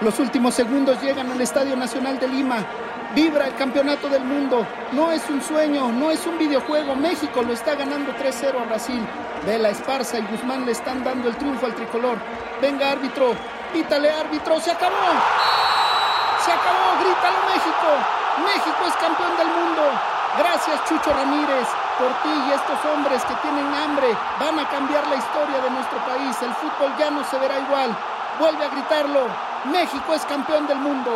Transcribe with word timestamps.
Los 0.00 0.18
últimos 0.18 0.54
segundos 0.54 0.98
llegan 1.02 1.30
al 1.30 1.38
Estadio 1.42 1.76
Nacional 1.76 2.18
de 2.18 2.26
Lima. 2.26 2.64
Vibra 3.14 3.48
el 3.48 3.54
campeonato 3.54 4.08
del 4.08 4.24
mundo. 4.24 4.66
No 4.92 5.12
es 5.12 5.28
un 5.28 5.42
sueño, 5.42 5.92
no 5.92 6.10
es 6.10 6.26
un 6.26 6.38
videojuego. 6.38 6.96
México 6.96 7.42
lo 7.42 7.52
está 7.52 7.74
ganando 7.74 8.10
3-0 8.14 8.62
a 8.62 8.64
Brasil. 8.64 9.06
Vela 9.44 9.68
Esparza 9.68 10.18
y 10.18 10.22
Guzmán 10.22 10.64
le 10.64 10.72
están 10.72 11.04
dando 11.04 11.28
el 11.28 11.36
triunfo 11.36 11.66
al 11.66 11.74
tricolor. 11.74 12.16
Venga, 12.62 12.92
árbitro. 12.92 13.34
Pítale, 13.74 14.10
árbitro. 14.10 14.58
Se 14.58 14.70
acabó. 14.70 14.96
Se 16.46 16.50
acabó. 16.50 16.96
Grítalo, 17.04 17.38
México. 17.52 17.88
México 18.40 18.80
es 18.88 18.94
campeón 18.94 19.36
del 19.36 19.48
mundo. 19.48 19.82
Gracias, 20.38 20.82
Chucho 20.88 21.12
Ramírez. 21.12 21.68
Por 21.98 22.08
ti 22.22 22.32
y 22.48 22.52
estos 22.52 22.80
hombres 22.90 23.22
que 23.26 23.34
tienen 23.42 23.68
hambre 23.74 24.16
van 24.40 24.58
a 24.58 24.66
cambiar 24.70 25.06
la 25.08 25.16
historia 25.16 25.60
de 25.60 25.68
nuestro 25.68 25.98
país. 26.06 26.40
El 26.40 26.54
fútbol 26.54 26.96
ya 26.98 27.10
no 27.10 27.22
se 27.24 27.38
verá 27.38 27.58
igual. 27.58 27.94
Vuelve 28.38 28.64
a 28.64 28.68
gritarlo. 28.70 29.49
México 29.66 30.14
es 30.14 30.24
campeón 30.24 30.66
del 30.66 30.78
mundo. 30.78 31.10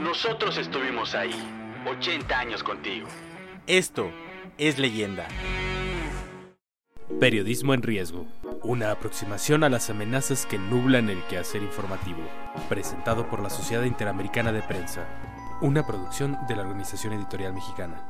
Nosotros 0.00 0.56
estuvimos 0.56 1.14
ahí, 1.14 1.34
80 1.86 2.38
años 2.38 2.62
contigo. 2.62 3.06
Esto 3.66 4.10
es 4.56 4.78
leyenda. 4.78 5.28
Periodismo 7.20 7.74
en 7.74 7.82
riesgo. 7.82 8.26
Una 8.62 8.90
aproximación 8.90 9.64
a 9.64 9.68
las 9.68 9.90
amenazas 9.90 10.46
que 10.46 10.58
nublan 10.58 11.10
el 11.10 11.22
quehacer 11.24 11.62
informativo. 11.62 12.22
Presentado 12.68 13.28
por 13.28 13.40
la 13.40 13.50
Sociedad 13.50 13.84
Interamericana 13.84 14.50
de 14.50 14.62
Prensa. 14.62 15.06
Una 15.60 15.86
producción 15.86 16.38
de 16.48 16.56
la 16.56 16.62
Organización 16.62 17.12
Editorial 17.12 17.52
Mexicana. 17.52 18.02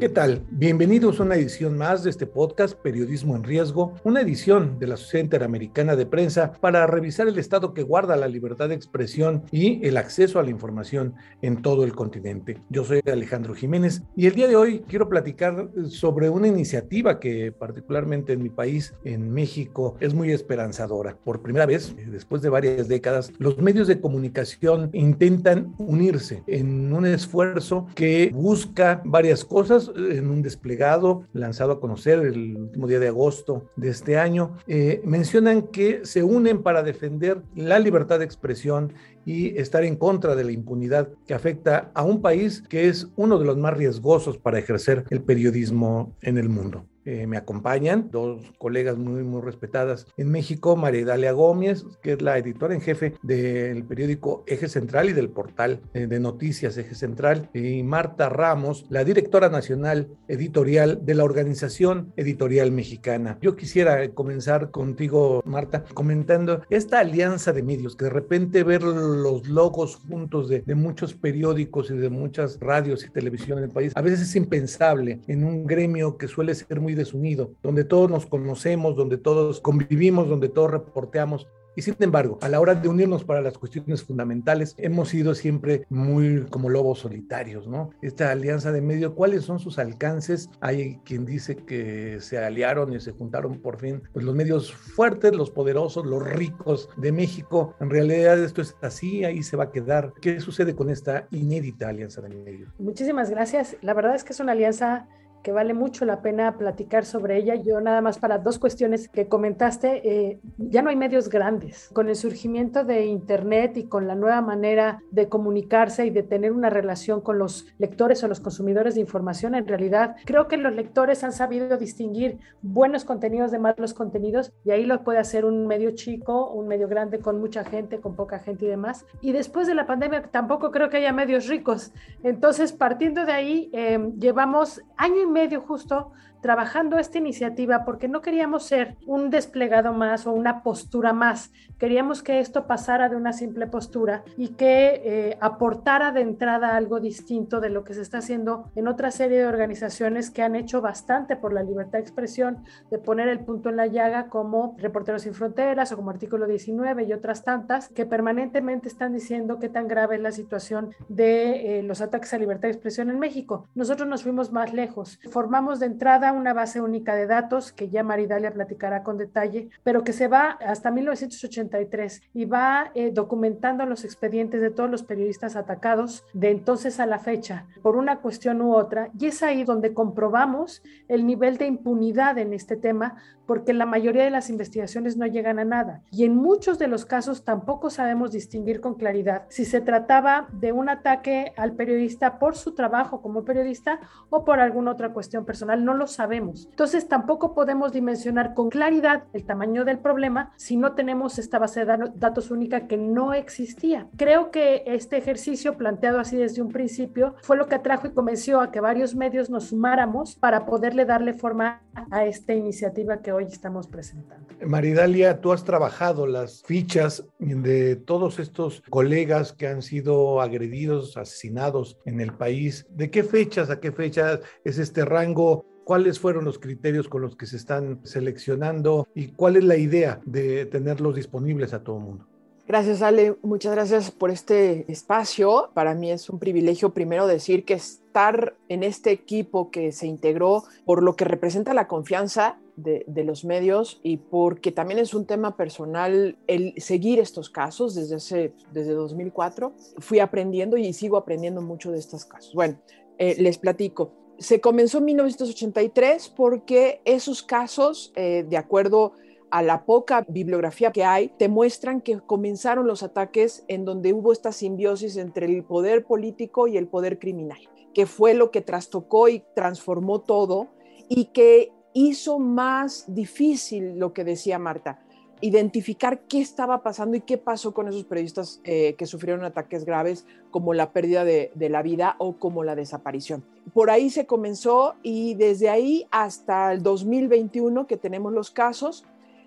¿Qué 0.00 0.08
tal? 0.08 0.46
Bienvenidos 0.52 1.18
a 1.18 1.24
una 1.24 1.34
edición 1.34 1.76
más 1.76 2.04
de 2.04 2.10
este 2.10 2.24
podcast 2.24 2.78
Periodismo 2.78 3.34
en 3.34 3.42
Riesgo, 3.42 3.94
una 4.04 4.20
edición 4.20 4.78
de 4.78 4.86
la 4.86 4.96
Sociedad 4.96 5.24
Interamericana 5.24 5.96
de 5.96 6.06
Prensa 6.06 6.52
para 6.60 6.86
revisar 6.86 7.26
el 7.26 7.36
estado 7.36 7.74
que 7.74 7.82
guarda 7.82 8.14
la 8.14 8.28
libertad 8.28 8.68
de 8.68 8.76
expresión 8.76 9.42
y 9.50 9.84
el 9.84 9.96
acceso 9.96 10.38
a 10.38 10.44
la 10.44 10.50
información 10.50 11.14
en 11.42 11.62
todo 11.62 11.82
el 11.82 11.96
continente. 11.96 12.58
Yo 12.70 12.84
soy 12.84 13.00
Alejandro 13.12 13.56
Jiménez 13.56 14.04
y 14.14 14.26
el 14.28 14.36
día 14.36 14.46
de 14.46 14.54
hoy 14.54 14.84
quiero 14.86 15.08
platicar 15.08 15.68
sobre 15.88 16.30
una 16.30 16.46
iniciativa 16.46 17.18
que 17.18 17.50
particularmente 17.50 18.34
en 18.34 18.42
mi 18.44 18.50
país, 18.50 18.94
en 19.02 19.32
México, 19.32 19.96
es 19.98 20.14
muy 20.14 20.30
esperanzadora. 20.30 21.16
Por 21.24 21.42
primera 21.42 21.66
vez, 21.66 21.96
después 22.06 22.40
de 22.40 22.50
varias 22.50 22.86
décadas, 22.86 23.32
los 23.38 23.58
medios 23.58 23.88
de 23.88 24.00
comunicación 24.00 24.90
intentan 24.92 25.74
unirse 25.78 26.44
en 26.46 26.92
un 26.92 27.04
esfuerzo 27.04 27.88
que 27.96 28.30
busca 28.32 29.02
varias 29.04 29.44
cosas 29.44 29.87
en 29.96 30.30
un 30.30 30.42
desplegado 30.42 31.24
lanzado 31.32 31.72
a 31.72 31.80
conocer 31.80 32.20
el 32.20 32.56
último 32.56 32.86
día 32.86 32.98
de 32.98 33.08
agosto 33.08 33.70
de 33.76 33.88
este 33.90 34.18
año, 34.18 34.56
eh, 34.66 35.00
mencionan 35.04 35.62
que 35.62 36.00
se 36.04 36.22
unen 36.22 36.62
para 36.62 36.82
defender 36.82 37.42
la 37.54 37.78
libertad 37.78 38.18
de 38.18 38.24
expresión 38.24 38.92
y 39.24 39.58
estar 39.58 39.84
en 39.84 39.96
contra 39.96 40.34
de 40.34 40.44
la 40.44 40.52
impunidad 40.52 41.08
que 41.26 41.34
afecta 41.34 41.90
a 41.94 42.02
un 42.02 42.22
país 42.22 42.62
que 42.68 42.88
es 42.88 43.08
uno 43.16 43.38
de 43.38 43.44
los 43.44 43.56
más 43.56 43.76
riesgosos 43.76 44.38
para 44.38 44.58
ejercer 44.58 45.04
el 45.10 45.22
periodismo 45.22 46.16
en 46.22 46.38
el 46.38 46.48
mundo. 46.48 46.86
Eh, 47.08 47.26
me 47.26 47.38
acompañan 47.38 48.10
dos 48.10 48.42
colegas 48.58 48.98
muy, 48.98 49.22
muy 49.22 49.40
respetadas 49.40 50.06
en 50.18 50.30
México, 50.30 50.76
María 50.76 51.06
Dalia 51.06 51.32
Gómez, 51.32 51.86
que 52.02 52.12
es 52.12 52.20
la 52.20 52.36
editora 52.36 52.74
en 52.74 52.82
jefe 52.82 53.14
del 53.22 53.82
periódico 53.84 54.44
Eje 54.46 54.68
Central 54.68 55.08
y 55.08 55.14
del 55.14 55.30
portal 55.30 55.80
eh, 55.94 56.06
de 56.06 56.20
noticias 56.20 56.76
Eje 56.76 56.94
Central, 56.94 57.48
y 57.54 57.82
Marta 57.82 58.28
Ramos, 58.28 58.84
la 58.90 59.04
directora 59.04 59.48
nacional 59.48 60.08
editorial 60.28 61.00
de 61.02 61.14
la 61.14 61.24
Organización 61.24 62.12
Editorial 62.14 62.72
Mexicana. 62.72 63.38
Yo 63.40 63.56
quisiera 63.56 64.06
comenzar 64.10 64.70
contigo, 64.70 65.40
Marta, 65.46 65.84
comentando 65.94 66.60
esta 66.68 66.98
alianza 66.98 67.54
de 67.54 67.62
medios, 67.62 67.96
que 67.96 68.04
de 68.04 68.10
repente 68.10 68.64
ver 68.64 68.82
los 68.82 69.48
logos 69.48 69.96
juntos 69.96 70.50
de, 70.50 70.62
muchos 70.74 71.14
periódicos 71.14 71.90
y 71.90 71.96
de 71.96 72.10
muchas 72.10 72.58
radios 72.60 73.02
y 73.02 73.08
televisión 73.08 73.56
en 73.56 73.64
el 73.64 73.70
país, 73.70 73.92
a 73.96 74.02
veces 74.02 74.20
es 74.20 74.36
impensable 74.36 75.20
en 75.26 75.42
un 75.42 75.66
gremio 75.66 76.18
que 76.18 76.28
suele 76.28 76.54
ser 76.54 76.82
muy 76.82 76.97
desunido, 76.98 77.52
donde 77.62 77.84
todos 77.84 78.10
nos 78.10 78.26
conocemos, 78.26 78.94
donde 78.94 79.16
todos 79.16 79.60
convivimos, 79.60 80.28
donde 80.28 80.50
todos 80.50 80.70
reporteamos. 80.70 81.48
Y 81.78 81.82
sin 81.82 81.94
embargo, 82.00 82.38
a 82.42 82.48
la 82.48 82.58
hora 82.58 82.74
de 82.74 82.88
unirnos 82.88 83.22
para 83.22 83.40
las 83.40 83.56
cuestiones 83.56 84.02
fundamentales, 84.02 84.74
hemos 84.78 85.10
sido 85.10 85.32
siempre 85.36 85.86
muy 85.88 86.44
como 86.50 86.70
lobos 86.70 86.98
solitarios, 86.98 87.68
¿no? 87.68 87.90
Esta 88.02 88.32
alianza 88.32 88.72
de 88.72 88.80
medio, 88.80 89.14
¿cuáles 89.14 89.44
son 89.44 89.60
sus 89.60 89.78
alcances? 89.78 90.50
Hay 90.60 90.96
quien 91.04 91.24
dice 91.24 91.54
que 91.54 92.18
se 92.18 92.36
aliaron 92.36 92.92
y 92.92 92.98
se 92.98 93.12
juntaron 93.12 93.60
por 93.60 93.78
fin, 93.78 94.02
pues 94.12 94.24
los 94.24 94.34
medios 94.34 94.72
fuertes, 94.72 95.36
los 95.36 95.52
poderosos, 95.52 96.04
los 96.04 96.20
ricos 96.20 96.88
de 96.96 97.12
México. 97.12 97.76
En 97.78 97.90
realidad 97.90 98.42
esto 98.42 98.60
es 98.60 98.74
así, 98.82 99.24
ahí 99.24 99.44
se 99.44 99.56
va 99.56 99.64
a 99.64 99.70
quedar. 99.70 100.12
¿Qué 100.20 100.40
sucede 100.40 100.74
con 100.74 100.90
esta 100.90 101.28
inédita 101.30 101.90
alianza 101.90 102.20
de 102.20 102.30
medios? 102.30 102.74
Muchísimas 102.80 103.30
gracias. 103.30 103.76
La 103.82 103.94
verdad 103.94 104.16
es 104.16 104.24
que 104.24 104.32
es 104.32 104.40
una 104.40 104.50
alianza 104.50 105.06
que 105.48 105.52
vale 105.52 105.72
mucho 105.72 106.04
la 106.04 106.20
pena 106.20 106.58
platicar 106.58 107.06
sobre 107.06 107.38
ella. 107.38 107.54
Yo 107.54 107.80
nada 107.80 108.02
más 108.02 108.18
para 108.18 108.36
dos 108.36 108.58
cuestiones 108.58 109.08
que 109.08 109.28
comentaste, 109.28 110.02
eh, 110.04 110.40
ya 110.58 110.82
no 110.82 110.90
hay 110.90 110.96
medios 110.96 111.30
grandes. 111.30 111.88
Con 111.94 112.10
el 112.10 112.16
surgimiento 112.16 112.84
de 112.84 113.06
Internet 113.06 113.78
y 113.78 113.84
con 113.84 114.06
la 114.06 114.14
nueva 114.14 114.42
manera 114.42 115.02
de 115.10 115.30
comunicarse 115.30 116.04
y 116.04 116.10
de 116.10 116.22
tener 116.22 116.52
una 116.52 116.68
relación 116.68 117.22
con 117.22 117.38
los 117.38 117.66
lectores 117.78 118.22
o 118.22 118.28
los 118.28 118.40
consumidores 118.40 118.94
de 118.94 119.00
información, 119.00 119.54
en 119.54 119.66
realidad 119.66 120.16
creo 120.26 120.48
que 120.48 120.58
los 120.58 120.74
lectores 120.74 121.24
han 121.24 121.32
sabido 121.32 121.78
distinguir 121.78 122.40
buenos 122.60 123.06
contenidos 123.06 123.50
de 123.50 123.58
malos 123.58 123.94
contenidos 123.94 124.52
y 124.66 124.72
ahí 124.72 124.84
lo 124.84 125.02
puede 125.02 125.18
hacer 125.18 125.46
un 125.46 125.66
medio 125.66 125.92
chico, 125.92 126.50
un 126.50 126.68
medio 126.68 126.88
grande 126.88 127.20
con 127.20 127.40
mucha 127.40 127.64
gente, 127.64 128.00
con 128.00 128.14
poca 128.14 128.38
gente 128.38 128.66
y 128.66 128.68
demás. 128.68 129.06
Y 129.22 129.32
después 129.32 129.66
de 129.66 129.74
la 129.74 129.86
pandemia 129.86 130.24
tampoco 130.24 130.70
creo 130.70 130.90
que 130.90 130.98
haya 130.98 131.14
medios 131.14 131.46
ricos. 131.46 131.94
Entonces, 132.22 132.74
partiendo 132.74 133.24
de 133.24 133.32
ahí, 133.32 133.70
eh, 133.72 134.12
llevamos 134.18 134.82
año 134.98 135.22
y 135.22 135.26
medio 135.26 135.37
justo 135.46 136.10
trabajando 136.40 136.98
esta 136.98 137.18
iniciativa 137.18 137.84
porque 137.84 138.08
no 138.08 138.20
queríamos 138.20 138.64
ser 138.64 138.96
un 139.06 139.30
desplegado 139.30 139.92
más 139.92 140.26
o 140.26 140.32
una 140.32 140.62
postura 140.62 141.12
más. 141.12 141.52
Queríamos 141.78 142.22
que 142.22 142.40
esto 142.40 142.66
pasara 142.66 143.08
de 143.08 143.16
una 143.16 143.32
simple 143.32 143.66
postura 143.66 144.24
y 144.36 144.48
que 144.48 145.02
eh, 145.04 145.38
aportara 145.40 146.12
de 146.12 146.20
entrada 146.20 146.76
algo 146.76 147.00
distinto 147.00 147.60
de 147.60 147.70
lo 147.70 147.84
que 147.84 147.94
se 147.94 148.02
está 148.02 148.18
haciendo 148.18 148.70
en 148.74 148.88
otra 148.88 149.10
serie 149.10 149.38
de 149.38 149.46
organizaciones 149.46 150.30
que 150.30 150.42
han 150.42 150.56
hecho 150.56 150.80
bastante 150.80 151.36
por 151.36 151.52
la 151.52 151.62
libertad 151.62 151.98
de 151.98 152.00
expresión, 152.00 152.64
de 152.90 152.98
poner 152.98 153.28
el 153.28 153.40
punto 153.40 153.68
en 153.68 153.76
la 153.76 153.86
llaga 153.86 154.28
como 154.28 154.76
Reporteros 154.78 155.22
Sin 155.22 155.34
Fronteras 155.34 155.92
o 155.92 155.96
como 155.96 156.10
Artículo 156.10 156.46
19 156.46 157.04
y 157.04 157.12
otras 157.12 157.44
tantas 157.44 157.88
que 157.88 158.06
permanentemente 158.06 158.88
están 158.88 159.12
diciendo 159.12 159.58
qué 159.58 159.68
tan 159.68 159.88
grave 159.88 160.16
es 160.16 160.22
la 160.22 160.32
situación 160.32 160.90
de 161.08 161.78
eh, 161.78 161.82
los 161.82 162.00
ataques 162.00 162.32
a 162.34 162.38
libertad 162.38 162.68
de 162.68 162.72
expresión 162.72 163.10
en 163.10 163.18
México. 163.18 163.66
Nosotros 163.74 164.08
nos 164.08 164.22
fuimos 164.22 164.52
más 164.52 164.72
lejos. 164.72 165.18
Formamos 165.30 165.80
de 165.80 165.86
entrada 165.86 166.27
una 166.32 166.52
base 166.52 166.80
única 166.80 167.14
de 167.14 167.26
datos 167.26 167.72
que 167.72 167.88
ya 167.88 168.02
Maridalia 168.02 168.52
platicará 168.52 169.02
con 169.02 169.18
detalle, 169.18 169.70
pero 169.82 170.04
que 170.04 170.12
se 170.12 170.28
va 170.28 170.58
hasta 170.64 170.90
1983 170.90 172.22
y 172.34 172.44
va 172.44 172.90
eh, 172.94 173.10
documentando 173.12 173.84
los 173.86 174.04
expedientes 174.04 174.60
de 174.60 174.70
todos 174.70 174.90
los 174.90 175.02
periodistas 175.02 175.56
atacados 175.56 176.24
de 176.32 176.50
entonces 176.50 177.00
a 177.00 177.06
la 177.06 177.18
fecha 177.18 177.66
por 177.82 177.96
una 177.96 178.20
cuestión 178.20 178.60
u 178.62 178.74
otra. 178.74 179.10
Y 179.18 179.26
es 179.26 179.42
ahí 179.42 179.64
donde 179.64 179.94
comprobamos 179.94 180.82
el 181.08 181.26
nivel 181.26 181.56
de 181.58 181.66
impunidad 181.66 182.38
en 182.38 182.52
este 182.52 182.76
tema, 182.76 183.16
porque 183.46 183.72
la 183.72 183.86
mayoría 183.86 184.24
de 184.24 184.30
las 184.30 184.50
investigaciones 184.50 185.16
no 185.16 185.26
llegan 185.26 185.58
a 185.58 185.64
nada. 185.64 186.02
Y 186.10 186.24
en 186.24 186.36
muchos 186.36 186.78
de 186.78 186.86
los 186.86 187.06
casos 187.06 187.44
tampoco 187.44 187.88
sabemos 187.88 188.32
distinguir 188.32 188.80
con 188.80 188.94
claridad 188.94 189.46
si 189.48 189.64
se 189.64 189.80
trataba 189.80 190.48
de 190.52 190.72
un 190.72 190.88
ataque 190.88 191.52
al 191.56 191.72
periodista 191.72 192.38
por 192.38 192.56
su 192.56 192.74
trabajo 192.74 193.22
como 193.22 193.44
periodista 193.44 194.00
o 194.30 194.44
por 194.44 194.60
alguna 194.60 194.92
otra 194.92 195.12
cuestión 195.14 195.44
personal. 195.44 195.84
No 195.84 195.94
lo 195.94 196.06
sabemos. 196.18 196.66
Entonces 196.70 197.06
tampoco 197.06 197.54
podemos 197.54 197.92
dimensionar 197.92 198.52
con 198.52 198.70
claridad 198.70 199.22
el 199.32 199.44
tamaño 199.44 199.84
del 199.84 200.00
problema 200.00 200.52
si 200.56 200.76
no 200.76 200.96
tenemos 200.96 201.38
esta 201.38 201.60
base 201.60 201.84
de 201.84 202.10
datos 202.16 202.50
única 202.50 202.88
que 202.88 202.96
no 202.96 203.34
existía. 203.34 204.08
Creo 204.16 204.50
que 204.50 204.82
este 204.84 205.16
ejercicio 205.16 205.76
planteado 205.76 206.18
así 206.18 206.36
desde 206.36 206.60
un 206.60 206.70
principio 206.70 207.36
fue 207.42 207.56
lo 207.56 207.68
que 207.68 207.76
atrajo 207.76 208.08
y 208.08 208.10
convenció 208.10 208.60
a 208.60 208.72
que 208.72 208.80
varios 208.80 209.14
medios 209.14 209.48
nos 209.48 209.68
sumáramos 209.68 210.34
para 210.34 210.66
poderle 210.66 211.04
darle 211.04 211.34
forma 211.34 211.82
a 212.10 212.24
esta 212.24 212.52
iniciativa 212.52 213.22
que 213.22 213.30
hoy 213.30 213.44
estamos 213.44 213.86
presentando. 213.86 214.44
Maridalia, 214.66 215.40
tú 215.40 215.52
has 215.52 215.62
trabajado 215.62 216.26
las 216.26 216.64
fichas 216.64 217.24
de 217.38 217.94
todos 217.94 218.40
estos 218.40 218.82
colegas 218.90 219.52
que 219.52 219.68
han 219.68 219.82
sido 219.82 220.40
agredidos, 220.40 221.16
asesinados 221.16 221.96
en 222.06 222.20
el 222.20 222.32
país. 222.32 222.86
¿De 222.90 223.08
qué 223.08 223.22
fechas 223.22 223.70
a 223.70 223.78
qué 223.78 223.92
fechas 223.92 224.40
es 224.64 224.78
este 224.78 225.04
rango? 225.04 225.64
¿Cuáles 225.88 226.20
fueron 226.20 226.44
los 226.44 226.58
criterios 226.58 227.08
con 227.08 227.22
los 227.22 227.34
que 227.34 227.46
se 227.46 227.56
están 227.56 228.00
seleccionando 228.04 229.08
y 229.14 229.28
cuál 229.28 229.56
es 229.56 229.64
la 229.64 229.78
idea 229.78 230.20
de 230.26 230.66
tenerlos 230.66 231.16
disponibles 231.16 231.72
a 231.72 231.82
todo 231.82 231.96
el 231.96 232.02
mundo? 232.02 232.26
Gracias, 232.66 233.00
Ale. 233.00 233.38
Muchas 233.40 233.72
gracias 233.72 234.10
por 234.10 234.30
este 234.30 234.84
espacio. 234.92 235.70
Para 235.72 235.94
mí 235.94 236.10
es 236.10 236.28
un 236.28 236.38
privilegio 236.38 236.92
primero 236.92 237.26
decir 237.26 237.64
que 237.64 237.72
estar 237.72 238.54
en 238.68 238.82
este 238.82 239.12
equipo 239.12 239.70
que 239.70 239.90
se 239.92 240.06
integró 240.06 240.64
por 240.84 241.02
lo 241.02 241.16
que 241.16 241.24
representa 241.24 241.72
la 241.72 241.88
confianza 241.88 242.58
de, 242.76 243.06
los 243.24 243.46
medios 243.46 243.98
y 244.02 244.18
porque 244.18 244.72
también 244.72 245.00
es 245.00 245.14
un 245.14 245.24
tema 245.24 245.56
personal 245.56 246.36
el 246.48 246.74
seguir 246.76 247.18
estos 247.18 247.48
casos 247.48 247.94
desde, 247.94 248.16
hace, 248.16 248.52
desde 248.74 248.92
2004. 248.92 249.72
Fui 250.00 250.20
aprendiendo 250.20 250.76
y 250.76 250.92
sigo 250.92 251.16
aprendiendo 251.16 251.62
mucho 251.62 251.90
de 251.92 251.98
estos 251.98 252.26
casos. 252.26 252.52
Bueno, 252.52 252.76
eh, 253.16 253.36
les 253.38 253.56
platico. 253.56 254.27
Se 254.38 254.60
comenzó 254.60 254.98
en 254.98 255.06
1983 255.06 256.28
porque 256.28 257.00
esos 257.04 257.42
casos, 257.42 258.12
eh, 258.14 258.44
de 258.48 258.56
acuerdo 258.56 259.12
a 259.50 259.62
la 259.62 259.84
poca 259.84 260.24
bibliografía 260.28 260.92
que 260.92 261.04
hay, 261.04 261.28
te 261.38 261.48
muestran 261.48 262.00
que 262.00 262.20
comenzaron 262.20 262.86
los 262.86 263.02
ataques 263.02 263.64
en 263.68 263.84
donde 263.84 264.12
hubo 264.12 264.32
esta 264.32 264.52
simbiosis 264.52 265.16
entre 265.16 265.46
el 265.46 265.64
poder 265.64 266.04
político 266.04 266.68
y 266.68 266.76
el 266.76 266.86
poder 266.86 267.18
criminal, 267.18 267.58
que 267.94 268.06
fue 268.06 268.34
lo 268.34 268.50
que 268.50 268.60
trastocó 268.60 269.28
y 269.28 269.42
transformó 269.54 270.20
todo 270.20 270.68
y 271.08 271.26
que 271.26 271.72
hizo 271.94 272.38
más 272.38 273.12
difícil 273.12 273.98
lo 273.98 274.12
que 274.12 274.24
decía 274.24 274.58
Marta, 274.58 275.02
identificar 275.40 276.20
qué 276.20 276.40
estaba 276.40 276.82
pasando 276.82 277.16
y 277.16 277.20
qué 277.20 277.38
pasó 277.38 277.72
con 277.72 277.88
esos 277.88 278.04
periodistas 278.04 278.60
eh, 278.64 278.94
que 278.98 279.06
sufrieron 279.06 279.44
ataques 279.44 279.84
graves 279.84 280.26
como 280.50 280.74
la 280.74 280.92
pérdida 280.92 281.24
de, 281.24 281.50
de, 281.54 281.68
la 281.68 281.82
vida 281.82 282.16
o 282.18 282.36
como 282.36 282.64
la 282.64 282.74
desaparición. 282.74 283.44
Por 283.72 283.90
ahí 283.90 284.10
se 284.10 284.26
comenzó 284.26 284.94
y 285.02 285.34
desde 285.34 285.68
ahí 285.68 286.06
hasta 286.10 286.72
el 286.72 286.82
2021 286.82 287.86
que 287.86 287.96
tenemos 287.96 288.32
los 288.32 288.50
casos, 288.50 289.04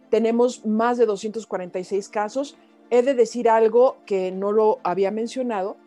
tenemos 0.10 0.66
más 0.66 0.98
de 0.98 1.06
246 1.06 2.10
casos. 2.10 2.58
He 2.90 3.02
de 3.02 3.14
decir 3.14 3.50
algo 3.50 3.98
que 4.06 4.32
no 4.32 4.52
lo 4.52 4.80
había 4.84 5.12
mencionado, 5.12 5.78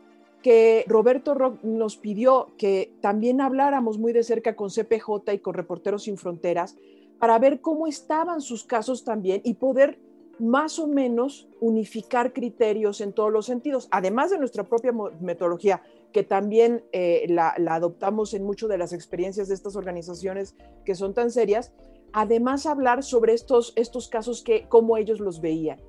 que 0.42 0.84
Roberto 0.88 1.34
Rock 1.34 1.62
nos 1.62 1.96
pidió 1.96 2.48
que 2.58 2.92
también 3.00 3.40
habláramos 3.40 3.98
muy 3.98 4.12
de 4.12 4.22
cerca 4.22 4.56
con 4.56 4.68
CPJ 4.68 5.32
y 5.32 5.38
con 5.38 5.54
Reporteros 5.54 6.04
Sin 6.04 6.18
Fronteras 6.18 6.76
para 7.18 7.38
ver 7.38 7.60
cómo 7.60 7.86
estaban 7.86 8.40
sus 8.40 8.64
casos 8.64 9.04
también 9.04 9.40
y 9.44 9.54
poder 9.54 9.98
más 10.38 10.78
o 10.78 10.86
menos 10.86 11.48
unificar 11.60 12.32
criterios 12.32 13.00
en 13.00 13.12
todos 13.12 13.32
los 13.32 13.46
sentidos, 13.46 13.88
además 13.90 14.30
de 14.30 14.38
nuestra 14.38 14.64
propia 14.64 14.92
metodología, 15.20 15.82
que 16.12 16.22
también 16.22 16.84
eh, 16.92 17.26
la, 17.28 17.54
adoptamos 17.68 18.34
en 18.34 18.44
muchas 18.44 18.68
de 18.68 18.78
las 18.78 18.92
experiencias 18.92 19.48
de 19.48 19.54
estas 19.54 19.76
organizaciones 19.76 20.54
que 20.84 20.94
son 20.94 21.14
tan 21.14 21.30
serias, 21.30 21.72
además 22.12 22.66
hablar 22.66 23.02
sobre 23.02 23.32
estos, 23.32 23.72
estos 23.76 24.08
casos 24.08 24.42
que 24.42 24.68
como 24.68 24.96
ellos 24.96 25.20
los 25.20 25.40
veían. 25.40 25.80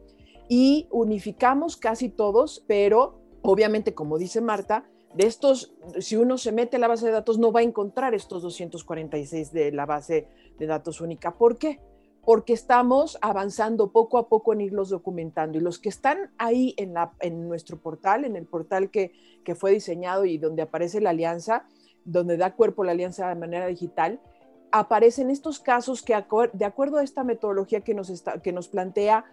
Y 0.48 0.88
unificamos 0.92 1.78
casi 1.78 2.10
todos, 2.10 2.64
pero 2.68 3.20
obviamente, 3.42 3.94
como 3.94 4.18
dice 4.18 4.42
Marta, 4.42 4.86
de 5.16 5.28
estos, 5.28 5.74
si 6.00 6.18
uno 6.18 6.38
se 6.38 6.52
mete 6.52 6.76
a 6.76 6.80
la 6.80 6.88
base 6.88 7.06
de 7.06 7.14
datos, 7.14 7.40
no 7.40 7.52
va 7.52 7.62
a 7.62 7.64
encontrar 7.64 8.14
estos 8.14 8.42
246 8.42 9.54
de 9.54 9.72
la 9.72 9.86
base 9.86 10.28
de 10.58 10.68
datos 10.68 11.02
única. 11.02 11.38
¿Por 11.38 11.58
qué? 11.58 11.80
Porque 12.24 12.54
estamos 12.54 13.18
avanzando 13.22 13.92
poco 13.92 14.18
a 14.18 14.28
poco 14.28 14.54
en 14.54 14.62
irlos 14.62 14.90
documentando. 14.90 15.58
Y 15.58 15.62
los 15.62 15.80
que 15.80 15.90
están 15.90 16.32
ahí 16.38 16.74
en, 16.78 16.94
la, 16.94 17.14
en 17.20 17.48
nuestro 17.48 17.78
portal, 17.78 18.26
en 18.26 18.36
el 18.36 18.46
portal 18.46 18.90
que, 18.90 19.12
que 19.44 19.56
fue 19.56 19.72
diseñado 19.72 20.26
y 20.26 20.38
donde 20.38 20.64
aparece 20.64 21.02
la 21.02 21.12
alianza, 21.12 21.68
donde 22.04 22.38
da 22.38 22.56
cuerpo 22.56 22.84
la 22.84 22.94
alianza 22.94 23.30
de 23.30 23.36
manera 23.36 23.68
digital, 23.68 24.20
aparecen 24.72 25.30
estos 25.30 25.60
casos 25.60 26.02
que 26.02 26.14
de 26.54 26.66
acuerdo 26.66 26.98
a 26.98 27.04
esta 27.04 27.24
metodología 27.24 27.82
que 27.82 27.94
nos, 27.94 28.10
está, 28.10 28.42
que 28.42 28.52
nos 28.52 28.68
plantea 28.68 29.26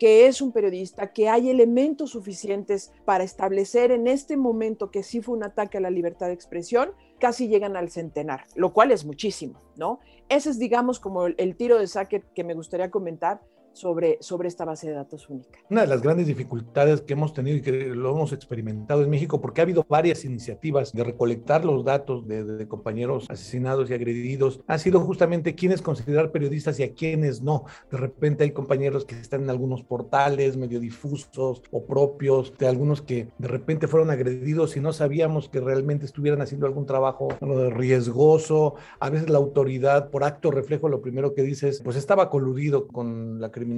que 0.00 0.26
es 0.26 0.40
un 0.40 0.50
periodista, 0.50 1.12
que 1.12 1.28
hay 1.28 1.50
elementos 1.50 2.12
suficientes 2.12 2.90
para 3.04 3.22
establecer 3.22 3.92
en 3.92 4.06
este 4.06 4.38
momento 4.38 4.90
que 4.90 5.02
sí 5.02 5.20
fue 5.20 5.36
un 5.36 5.44
ataque 5.44 5.76
a 5.76 5.80
la 5.82 5.90
libertad 5.90 6.28
de 6.28 6.32
expresión, 6.32 6.92
casi 7.18 7.48
llegan 7.48 7.76
al 7.76 7.90
centenar, 7.90 8.46
lo 8.54 8.72
cual 8.72 8.92
es 8.92 9.04
muchísimo, 9.04 9.60
¿no? 9.76 10.00
Ese 10.30 10.48
es, 10.48 10.58
digamos, 10.58 11.00
como 11.00 11.26
el, 11.26 11.54
tiro 11.54 11.78
de 11.78 11.86
saque 11.86 12.24
que 12.34 12.44
me 12.44 12.54
gustaría 12.54 12.90
comentar 12.90 13.42
sobre, 13.80 14.18
sobre 14.20 14.48
esta 14.48 14.64
base 14.64 14.88
de 14.88 14.94
datos 14.94 15.28
única. 15.28 15.58
Una 15.70 15.82
de 15.82 15.86
las 15.86 16.02
grandes 16.02 16.26
dificultades 16.26 17.00
que 17.00 17.14
hemos 17.14 17.32
tenido 17.32 17.56
y 17.56 17.62
que 17.62 17.72
lo 17.72 18.10
hemos 18.12 18.32
experimentado 18.32 19.02
en 19.02 19.10
México, 19.10 19.40
porque 19.40 19.60
ha 19.60 19.64
habido 19.64 19.84
varias 19.88 20.24
iniciativas 20.24 20.92
de 20.92 21.02
recolectar 21.02 21.64
los 21.64 21.84
datos 21.84 22.28
de, 22.28 22.66
compañeros 22.68 23.26
asesinados 23.28 23.90
y 23.90 23.94
agredidos, 23.94 24.60
ha 24.66 24.78
sido 24.78 25.00
justamente 25.00 25.54
quiénes 25.54 25.82
considerar 25.82 26.30
periodistas 26.30 26.78
y 26.78 26.82
a 26.82 26.92
quiénes 26.92 27.42
no. 27.42 27.64
De 27.90 27.96
repente 27.96 28.44
hay 28.44 28.50
compañeros 28.50 29.04
que 29.04 29.18
están 29.18 29.44
en 29.44 29.50
algunos 29.50 29.82
portales 29.82 30.56
medio 30.56 30.78
difusos 30.78 31.62
o 31.70 31.84
propios, 31.84 32.56
de 32.58 32.68
algunos 32.68 33.02
que 33.02 33.28
de 33.38 33.48
repente 33.48 33.88
fueron 33.88 34.10
agredidos 34.10 34.76
y 34.76 34.80
no 34.80 34.92
sabíamos 34.92 35.48
que 35.48 35.60
realmente 35.60 36.04
estuvieran 36.04 36.42
haciendo 36.42 36.66
algún 36.66 36.86
trabajo 36.86 37.28
riesgoso. 37.70 38.74
A 38.98 39.10
veces 39.10 39.30
la 39.30 39.38
autoridad, 39.38 40.10
por 40.10 40.24
acto 40.24 40.50
reflejo, 40.50 40.88
lo 40.88 41.00
primero 41.00 41.34
que 41.34 41.42
dice 41.42 41.68
es, 41.68 41.80
pues 41.80 41.96
estaba 41.96 42.30
coludido 42.30 42.86
con 42.86 43.40
la 43.40 43.50
criminalidad, 43.50 43.69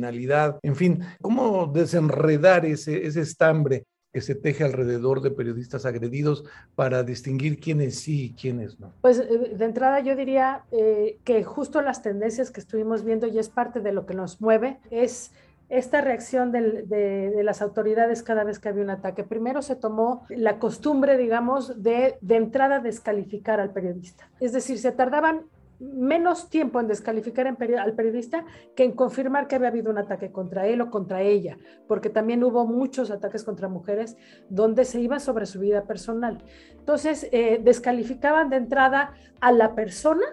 en 0.62 0.76
fin, 0.76 1.00
cómo 1.20 1.66
desenredar 1.66 2.64
ese, 2.66 3.06
ese 3.06 3.20
estambre 3.20 3.84
que 4.12 4.20
se 4.20 4.34
teje 4.34 4.64
alrededor 4.64 5.22
de 5.22 5.30
periodistas 5.30 5.86
agredidos 5.86 6.44
para 6.74 7.02
distinguir 7.02 7.58
quiénes 7.58 8.00
sí 8.00 8.26
y 8.26 8.34
quiénes 8.34 8.78
no? 8.78 8.92
Pues 9.00 9.18
eh, 9.18 9.54
de 9.56 9.64
entrada 9.64 10.00
yo 10.00 10.14
diría 10.14 10.64
eh, 10.70 11.18
que 11.24 11.42
justo 11.44 11.80
las 11.80 12.02
tendencias 12.02 12.50
que 12.50 12.60
estuvimos 12.60 13.04
viendo 13.04 13.26
y 13.26 13.38
es 13.38 13.48
parte 13.48 13.80
de 13.80 13.92
lo 13.92 14.04
que 14.04 14.14
nos 14.14 14.40
mueve 14.40 14.78
es 14.90 15.32
esta 15.70 16.02
reacción 16.02 16.52
de, 16.52 16.82
de, 16.82 17.42
las 17.42 17.62
autoridades 17.62 18.22
cada 18.22 18.44
vez 18.44 18.58
que 18.58 18.68
había 18.68 18.84
un 18.84 18.90
ataque. 18.90 19.24
Primero 19.24 19.62
se 19.62 19.74
tomó 19.74 20.26
la 20.28 20.58
costumbre, 20.58 21.16
digamos, 21.16 21.82
de, 21.82 22.18
de 22.20 22.36
entrada 22.36 22.80
descalificar 22.80 23.58
al 23.58 23.72
periodista. 23.72 24.28
Es 24.38 24.52
decir, 24.52 24.78
se 24.78 24.92
tardaban 24.92 25.46
menos 25.82 26.48
tiempo 26.48 26.80
en 26.80 26.86
descalificar 26.86 27.46
al 27.46 27.94
periodista 27.94 28.44
que 28.76 28.84
en 28.84 28.92
confirmar 28.92 29.48
que 29.48 29.56
había 29.56 29.68
habido 29.68 29.90
un 29.90 29.98
ataque 29.98 30.30
contra 30.30 30.66
él 30.66 30.80
o 30.80 30.90
contra 30.90 31.22
ella, 31.22 31.58
porque 31.88 32.08
también 32.08 32.44
hubo 32.44 32.66
muchos 32.66 33.10
ataques 33.10 33.42
contra 33.44 33.68
mujeres 33.68 34.16
donde 34.48 34.84
se 34.84 35.00
iba 35.00 35.18
sobre 35.18 35.46
su 35.46 35.58
vida 35.60 35.84
personal. 35.84 36.38
Entonces, 36.78 37.28
eh, 37.32 37.60
descalificaban 37.62 38.48
de 38.48 38.56
entrada 38.56 39.14
a 39.40 39.52
la 39.52 39.74
persona 39.74 40.24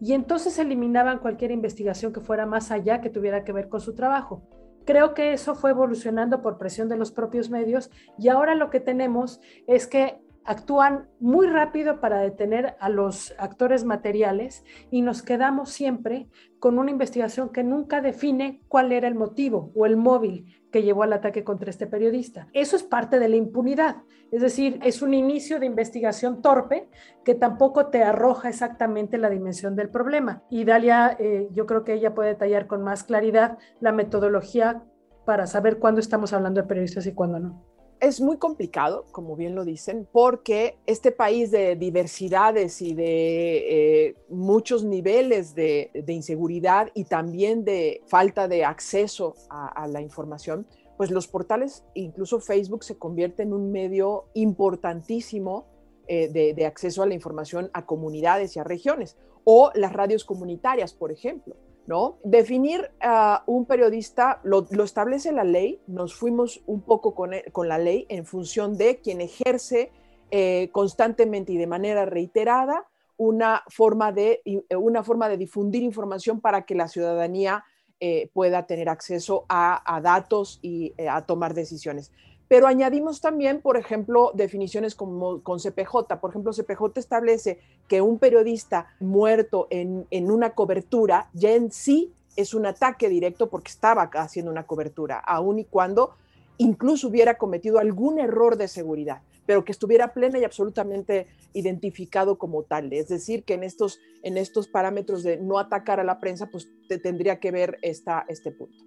y 0.00 0.12
entonces 0.12 0.58
eliminaban 0.58 1.18
cualquier 1.18 1.50
investigación 1.50 2.12
que 2.12 2.20
fuera 2.20 2.46
más 2.46 2.70
allá, 2.70 3.00
que 3.00 3.10
tuviera 3.10 3.44
que 3.44 3.52
ver 3.52 3.68
con 3.68 3.80
su 3.80 3.94
trabajo. 3.94 4.42
Creo 4.84 5.14
que 5.14 5.32
eso 5.32 5.56
fue 5.56 5.70
evolucionando 5.70 6.42
por 6.42 6.58
presión 6.58 6.88
de 6.88 6.96
los 6.96 7.10
propios 7.10 7.50
medios 7.50 7.90
y 8.18 8.28
ahora 8.28 8.54
lo 8.54 8.70
que 8.70 8.78
tenemos 8.78 9.40
es 9.66 9.88
que 9.88 10.20
actúan 10.46 11.08
muy 11.20 11.46
rápido 11.46 12.00
para 12.00 12.20
detener 12.20 12.76
a 12.80 12.88
los 12.88 13.34
actores 13.38 13.84
materiales 13.84 14.64
y 14.90 15.02
nos 15.02 15.22
quedamos 15.22 15.70
siempre 15.70 16.28
con 16.60 16.78
una 16.78 16.90
investigación 16.90 17.50
que 17.50 17.64
nunca 17.64 18.00
define 18.00 18.62
cuál 18.68 18.92
era 18.92 19.08
el 19.08 19.14
motivo 19.14 19.72
o 19.74 19.86
el 19.86 19.96
móvil 19.96 20.46
que 20.70 20.82
llevó 20.82 21.02
al 21.02 21.12
ataque 21.12 21.44
contra 21.44 21.70
este 21.70 21.86
periodista. 21.86 22.48
Eso 22.52 22.76
es 22.76 22.82
parte 22.82 23.18
de 23.18 23.28
la 23.28 23.36
impunidad, 23.36 23.96
es 24.30 24.40
decir, 24.40 24.78
es 24.82 25.02
un 25.02 25.14
inicio 25.14 25.60
de 25.60 25.66
investigación 25.66 26.42
torpe 26.42 26.88
que 27.24 27.34
tampoco 27.34 27.86
te 27.86 28.02
arroja 28.02 28.48
exactamente 28.48 29.18
la 29.18 29.30
dimensión 29.30 29.76
del 29.76 29.90
problema. 29.90 30.42
Y 30.50 30.64
Dalia, 30.64 31.16
eh, 31.18 31.48
yo 31.52 31.66
creo 31.66 31.84
que 31.84 31.94
ella 31.94 32.14
puede 32.14 32.30
detallar 32.30 32.66
con 32.66 32.82
más 32.82 33.04
claridad 33.04 33.58
la 33.80 33.92
metodología 33.92 34.84
para 35.24 35.46
saber 35.46 35.78
cuándo 35.78 36.00
estamos 36.00 36.32
hablando 36.32 36.62
de 36.62 36.68
periodistas 36.68 37.06
y 37.06 37.12
cuándo 37.12 37.38
no 37.40 37.75
es 38.00 38.20
muy 38.20 38.36
complicado, 38.36 39.06
como 39.12 39.36
bien 39.36 39.54
lo 39.54 39.64
dicen, 39.64 40.06
porque 40.12 40.78
este 40.86 41.12
país 41.12 41.50
de 41.50 41.76
diversidades 41.76 42.82
y 42.82 42.94
de 42.94 44.08
eh, 44.08 44.16
muchos 44.28 44.84
niveles 44.84 45.54
de, 45.54 45.90
inseguridad 46.08 46.90
y 46.94 47.04
también 47.04 47.64
de 47.64 48.02
falta 48.06 48.48
de 48.48 48.64
acceso 48.64 49.34
a, 49.48 49.86
la 49.88 50.00
información, 50.00 50.66
pues 50.96 51.10
los 51.10 51.26
portales, 51.28 51.84
incluso 51.94 52.40
Facebook, 52.40 52.84
se 52.84 52.98
convierte 52.98 53.42
en 53.42 53.52
un 53.52 53.70
medio 53.70 54.26
importantísimo 54.34 55.66
eh, 56.06 56.28
de, 56.28 56.66
acceso 56.66 57.02
a 57.02 57.06
la 57.06 57.14
información 57.14 57.70
a 57.72 57.86
comunidades 57.86 58.56
y 58.56 58.58
a 58.58 58.64
regiones, 58.64 59.16
o 59.44 59.70
las 59.74 59.92
radios 59.92 60.24
comunitarias, 60.24 60.92
por 60.92 61.12
ejemplo. 61.12 61.56
¿No? 61.86 62.18
Definir 62.24 62.90
a 63.00 63.44
un 63.46 63.64
periodista 63.64 64.40
lo, 64.42 64.66
establece 64.82 65.30
la 65.30 65.44
ley, 65.44 65.80
nos 65.86 66.14
fuimos 66.14 66.62
un 66.66 66.82
poco 66.82 67.14
con, 67.14 67.30
con, 67.52 67.68
la 67.68 67.78
ley 67.78 68.06
en 68.08 68.26
función 68.26 68.76
de 68.76 68.96
quien 68.96 69.20
ejerce 69.20 69.92
eh, 70.32 70.70
constantemente 70.72 71.52
y 71.52 71.56
de 71.56 71.68
manera 71.68 72.04
reiterada 72.04 72.88
una 73.16 73.62
forma, 73.68 74.10
de, 74.12 74.42
una 74.76 75.04
forma 75.04 75.28
de 75.28 75.36
difundir 75.36 75.82
información 75.82 76.40
para 76.40 76.62
que 76.62 76.74
la 76.74 76.88
ciudadanía 76.88 77.64
eh, 78.00 78.28
pueda 78.32 78.66
tener 78.66 78.88
acceso 78.88 79.46
a, 79.48 80.00
datos 80.02 80.58
y 80.62 80.92
eh, 80.98 81.08
a 81.08 81.24
tomar 81.24 81.54
decisiones. 81.54 82.12
Pero 82.48 82.66
añadimos 82.66 83.20
también, 83.20 83.60
por 83.60 83.76
ejemplo, 83.76 84.32
definiciones 84.34 84.94
como 84.94 85.42
con 85.42 85.58
CPJ. 85.58 86.20
Por 86.20 86.30
ejemplo, 86.30 86.52
CPJ 86.52 86.98
establece 86.98 87.58
que 87.88 88.00
un 88.00 88.18
periodista 88.18 88.94
muerto 89.00 89.66
en, 89.70 90.06
en 90.10 90.30
una 90.30 90.50
cobertura 90.50 91.28
ya 91.32 91.52
en 91.52 91.72
sí 91.72 92.12
es 92.36 92.54
un 92.54 92.66
ataque 92.66 93.08
directo 93.08 93.48
porque 93.48 93.70
estaba 93.70 94.02
haciendo 94.12 94.50
una 94.50 94.66
cobertura, 94.66 95.18
aun 95.18 95.58
y 95.58 95.64
cuando 95.64 96.14
incluso 96.58 97.08
hubiera 97.08 97.38
cometido 97.38 97.78
algún 97.78 98.18
error 98.18 98.56
de 98.56 98.68
seguridad 98.68 99.22
pero 99.46 99.64
que 99.64 99.72
estuviera 99.72 100.12
plena 100.12 100.38
y 100.38 100.44
absolutamente 100.44 101.28
identificado 101.54 102.36
como 102.36 102.64
tal. 102.64 102.92
Es 102.92 103.08
decir, 103.08 103.44
que 103.44 103.54
en 103.54 103.62
estos, 103.62 104.00
en 104.22 104.36
estos 104.36 104.68
parámetros 104.68 105.22
de 105.22 105.38
no 105.38 105.58
atacar 105.58 106.00
a 106.00 106.04
la 106.04 106.20
prensa, 106.20 106.50
pues 106.50 106.68
te 106.88 106.98
tendría 106.98 107.38
que 107.38 107.52
ver 107.52 107.78
esta, 107.80 108.26
este 108.28 108.50
punto. 108.50 108.84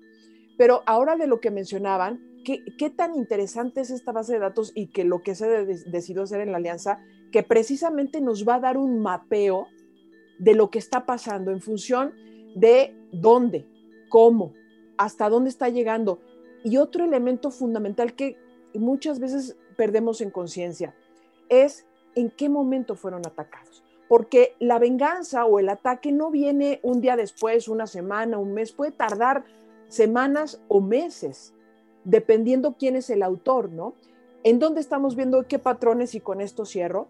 Pero 0.60 0.84
ahora 0.86 1.16
de 1.16 1.26
lo 1.26 1.40
que 1.40 1.52
mencionaban, 1.52 2.20
¿qué, 2.44 2.66
¿qué, 2.78 2.90
tan 2.90 3.16
interesante 3.16 3.80
es 3.80 3.92
esta 3.92 4.12
base 4.12 4.34
de 4.34 4.40
datos 4.40 4.74
y 4.76 4.88
que 4.88 5.06
lo 5.06 5.24
que 5.24 5.34
se 5.34 5.48
decidió 5.66 6.24
hacer 6.24 6.42
en 6.42 6.52
la 6.52 6.58
alianza, 6.58 7.00
que 7.32 7.44
precisamente 7.44 8.20
nos 8.20 8.46
va 8.46 8.56
a 8.56 8.60
dar 8.60 8.78
un 8.78 9.00
mapeo 9.00 9.68
de 10.38 10.56
lo 10.56 10.70
que 10.70 10.78
está 10.78 11.06
pasando 11.06 11.52
en 11.52 11.62
función 11.62 12.14
de 12.56 12.94
dónde, 13.14 13.70
cómo, 14.10 14.52
hasta 14.98 15.30
dónde 15.30 15.50
está 15.50 15.70
llegando. 15.70 16.20
Y 16.66 16.76
otro 16.76 17.06
elemento 17.06 17.52
fundamental 17.52 18.14
que 18.14 18.36
muchas 18.74 19.22
veces 19.22 19.56
perdemos 19.78 20.20
en 20.20 20.30
conciencia 20.30 20.94
es 21.48 21.86
en 22.16 22.32
qué 22.32 22.50
momento 22.50 22.96
fueron 22.96 23.26
atacados. 23.26 23.82
Porque 24.10 24.58
la 24.60 24.78
venganza 24.78 25.46
o 25.46 25.58
el 25.60 25.70
ataque 25.70 26.12
no 26.12 26.32
viene 26.32 26.82
un 26.84 27.00
día 27.00 27.16
después, 27.16 27.70
una 27.70 27.88
semana, 27.88 28.40
un 28.40 28.54
mes, 28.54 28.74
puede 28.74 28.92
tardar 28.92 29.46
semanas 29.90 30.62
o 30.70 30.80
meses, 30.80 31.54
dependiendo 32.06 32.76
quién 32.80 32.96
es 32.96 33.10
el 33.10 33.24
autor, 33.24 33.70
¿no? 33.72 33.96
¿En 34.44 34.60
dónde 34.60 34.80
estamos 34.80 35.16
viendo 35.16 35.46
qué 35.48 35.60
patrones? 35.60 36.16
Y 36.16 36.22
con 36.22 36.40
esto 36.40 36.66
cierro. 36.66 37.10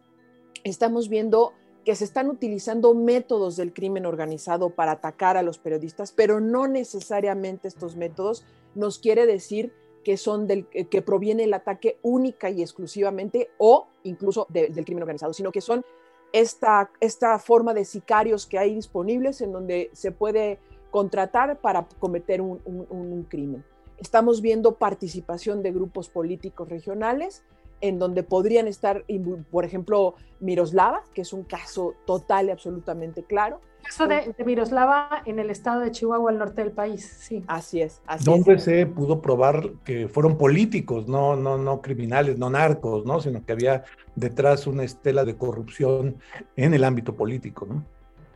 Estamos 0.63 1.09
viendo 1.09 1.53
que 1.85 1.95
se 1.95 2.03
están 2.03 2.29
utilizando 2.29 2.93
métodos 2.93 3.55
del 3.55 3.73
crimen 3.73 4.05
organizado 4.05 4.71
para 4.71 4.93
atacar 4.93 5.37
a 5.37 5.43
los 5.43 5.59
periodistas, 5.59 6.11
pero 6.11 6.39
no 6.39 6.67
necesariamente 6.67 7.67
estos 7.67 7.95
métodos 7.95 8.45
nos 8.75 8.99
quiere 8.99 9.25
decir 9.25 9.73
que 10.03 10.17
son 10.17 10.47
del 10.47 10.67
eh, 10.73 10.85
que 10.85 11.01
proviene 11.01 11.43
el 11.43 11.53
ataque 11.53 11.97
única 12.01 12.49
y 12.49 12.61
exclusivamente 12.61 13.51
o 13.57 13.87
incluso 14.03 14.47
del 14.49 14.85
crimen 14.85 15.03
organizado, 15.03 15.33
sino 15.33 15.51
que 15.51 15.61
son 15.61 15.83
esta, 16.31 16.91
esta 16.99 17.39
forma 17.39 17.73
de 17.73 17.85
sicarios 17.85 18.45
que 18.45 18.59
hay 18.59 18.75
disponibles 18.75 19.41
en 19.41 19.51
donde 19.51 19.89
se 19.93 20.11
puede 20.11 20.59
contratar 20.91 21.59
para 21.59 21.87
cometer 21.99 22.41
un, 22.41 22.59
un 22.65 23.23
crimen. 23.23 23.63
Estamos 23.97 24.41
viendo 24.41 24.75
participación 24.75 25.61
de 25.61 25.71
grupos 25.71 26.09
políticos 26.09 26.69
regionales 26.69 27.43
en 27.81 27.99
donde 27.99 28.23
podrían 28.23 28.67
estar, 28.67 29.05
por 29.51 29.65
ejemplo, 29.65 30.15
Miroslava, 30.39 31.03
que 31.13 31.21
es 31.21 31.33
un 31.33 31.43
caso 31.43 31.93
total 32.05 32.47
y 32.47 32.51
absolutamente 32.51 33.23
claro. 33.23 33.61
El 33.79 33.85
caso 33.85 34.07
de, 34.07 34.45
Miroslava 34.45 35.23
en 35.25 35.39
el 35.39 35.49
estado 35.49 35.79
de 35.81 35.91
Chihuahua, 35.91 36.31
al 36.31 36.37
norte 36.37 36.63
del 36.63 36.73
país, 36.73 37.05
sí. 37.19 37.43
Así 37.47 37.81
es. 37.81 38.01
Así 38.05 38.25
donde 38.25 38.59
se 38.59 38.85
pudo 38.85 39.21
probar 39.21 39.71
que 39.85 40.09
fueron 40.09 40.37
políticos, 40.37 41.07
no, 41.07 41.35
no, 41.35 41.57
no 41.57 41.81
criminales, 41.81 42.37
no 42.37 42.49
narcos, 42.49 43.05
¿no? 43.05 43.21
sino 43.21 43.45
que 43.45 43.53
había 43.53 43.85
detrás 44.15 44.67
una 44.67 44.83
estela 44.83 45.23
de 45.23 45.37
corrupción 45.37 46.17
en 46.57 46.73
el 46.73 46.83
ámbito 46.83 47.15
político. 47.15 47.65
¿no? 47.65 47.85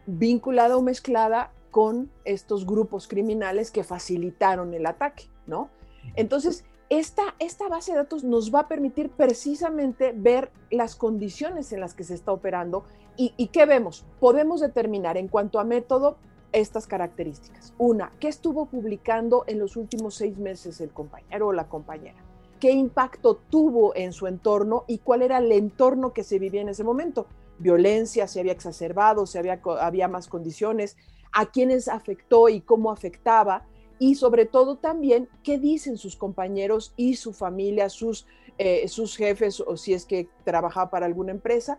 Vinculada 0.06 0.78
o 0.78 0.82
mezclada 0.82 1.52
con 1.74 2.12
estos 2.24 2.68
grupos 2.68 3.08
criminales 3.08 3.72
que 3.72 3.84
facilitaron 3.84 4.75
el 4.75 4.86
ataque, 4.86 5.24
¿no? 5.48 5.72
Entonces, 6.15 6.65
esta, 6.89 7.24
esta 7.39 7.68
base 7.68 7.94
de 7.94 7.98
datos 7.98 8.24
nos 8.24 8.53
va 8.53 8.60
a 8.60 8.68
permitir 8.68 9.10
precisamente 9.10 10.13
ver 10.15 10.51
las 10.70 10.96
condiciones 10.96 11.74
en 11.74 11.80
las 11.80 11.96
que 11.96 12.03
se 12.03 12.13
está 12.13 12.32
operando 12.32 12.84
y, 13.18 13.34
y 13.38 13.48
qué 13.48 13.65
vemos. 13.65 14.06
Podemos 14.20 14.62
determinar 14.62 15.18
en 15.18 15.27
cuanto 15.27 15.60
a 15.60 15.63
método 15.63 16.18
estas 16.51 16.86
características. 16.86 17.74
Una, 17.80 18.12
¿qué 18.20 18.27
estuvo 18.27 18.68
publicando 18.68 19.44
en 19.48 19.58
los 19.58 19.75
últimos 19.75 20.13
seis 20.13 20.38
meses 20.38 20.80
el 20.80 20.92
compañero 20.92 21.48
o 21.48 21.53
la 21.53 21.70
compañera? 21.70 22.24
¿Qué 22.60 22.70
impacto 22.70 23.38
tuvo 23.50 23.96
en 23.96 24.13
su 24.13 24.27
entorno 24.27 24.84
y 24.88 25.00
cuál 25.00 25.24
era 25.24 25.39
el 25.39 25.51
entorno 25.51 26.13
que 26.13 26.24
se 26.24 26.38
vivía 26.38 26.62
en 26.62 26.70
ese 26.70 26.84
momento? 26.84 27.25
Violencia, 27.58 28.27
se 28.27 28.42
había 28.42 28.51
exacerbado, 28.51 29.25
se 29.25 29.39
había, 29.39 29.60
había 29.82 30.08
más 30.08 30.27
condiciones, 30.27 30.98
a 31.34 31.48
quiénes 31.48 31.88
afectó 31.88 32.50
y 32.50 32.62
cómo 32.62 32.92
afectaba 32.92 33.66
y 34.00 34.16
sobre 34.16 34.46
todo 34.46 34.78
también 34.78 35.30
qué 35.44 35.58
dicen 35.58 35.98
sus 35.98 36.16
compañeros 36.16 36.94
y 36.98 37.16
su 37.16 37.34
familia, 37.34 37.90
sus, 37.90 38.25
eh, 38.58 38.88
sus 38.88 39.16
jefes 39.16 39.60
o 39.60 39.78
si 39.78 39.94
es 39.94 40.06
que 40.06 40.28
trabaja 40.44 40.90
para 40.90 41.06
alguna 41.06 41.32
empresa 41.32 41.78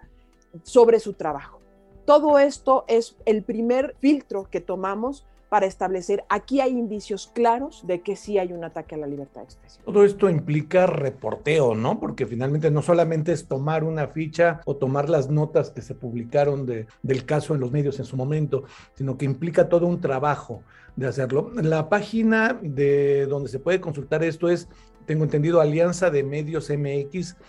sobre 0.63 1.01
su 1.01 1.15
trabajo. 1.15 1.61
Todo 2.05 2.39
esto 2.39 2.85
es 2.87 3.17
el 3.25 3.43
primer 3.43 3.97
filtro 3.99 4.49
que 4.51 4.61
tomamos 4.61 5.27
para 5.55 5.67
establecer 5.67 6.25
aquí 6.29 6.61
hay 6.61 6.73
indicios 6.73 7.31
claros 7.33 7.87
de 7.87 8.01
que 8.01 8.17
sí 8.17 8.39
hay 8.39 8.53
un 8.53 8.65
ataque 8.65 8.97
a 8.97 8.99
la 8.99 9.07
libertad 9.07 9.43
de 9.43 9.45
expresión. 9.45 9.85
Todo 9.85 10.05
esto 10.05 10.29
implica 10.29 10.89
reporteo, 10.89 11.77
¿no? 11.77 12.01
Porque 12.01 12.27
finalmente 12.27 12.73
no 12.73 12.83
solamente 12.83 13.31
es 13.31 13.47
tomar 13.47 13.85
una 13.85 14.09
ficha 14.09 14.63
o 14.65 14.75
tomar 14.75 15.09
las 15.09 15.31
notas 15.31 15.71
que 15.71 15.81
se 15.81 15.95
publicaron 15.95 16.67
de, 16.67 16.89
del 17.05 17.25
caso 17.25 17.55
en 17.55 17.61
los 17.61 17.71
medios 17.71 18.01
en 18.01 18.05
su 18.05 18.17
momento, 18.17 18.65
sino 18.95 19.17
que 19.17 19.27
implica 19.27 19.69
todo 19.69 19.87
un 19.87 20.01
trabajo 20.01 20.65
de 20.97 21.07
hacerlo. 21.07 21.53
La 21.55 21.89
página 21.89 22.59
de 22.61 23.27
donde 23.27 23.49
se 23.49 23.61
puede 23.61 23.81
consultar 23.81 24.25
esto 24.25 24.49
es, 24.49 24.67
tengo 25.07 25.23
entendido, 25.23 25.61
alianza 25.61 26.11
de 26.11 26.25
medios 26.25 26.69
mx.org. 26.69 27.47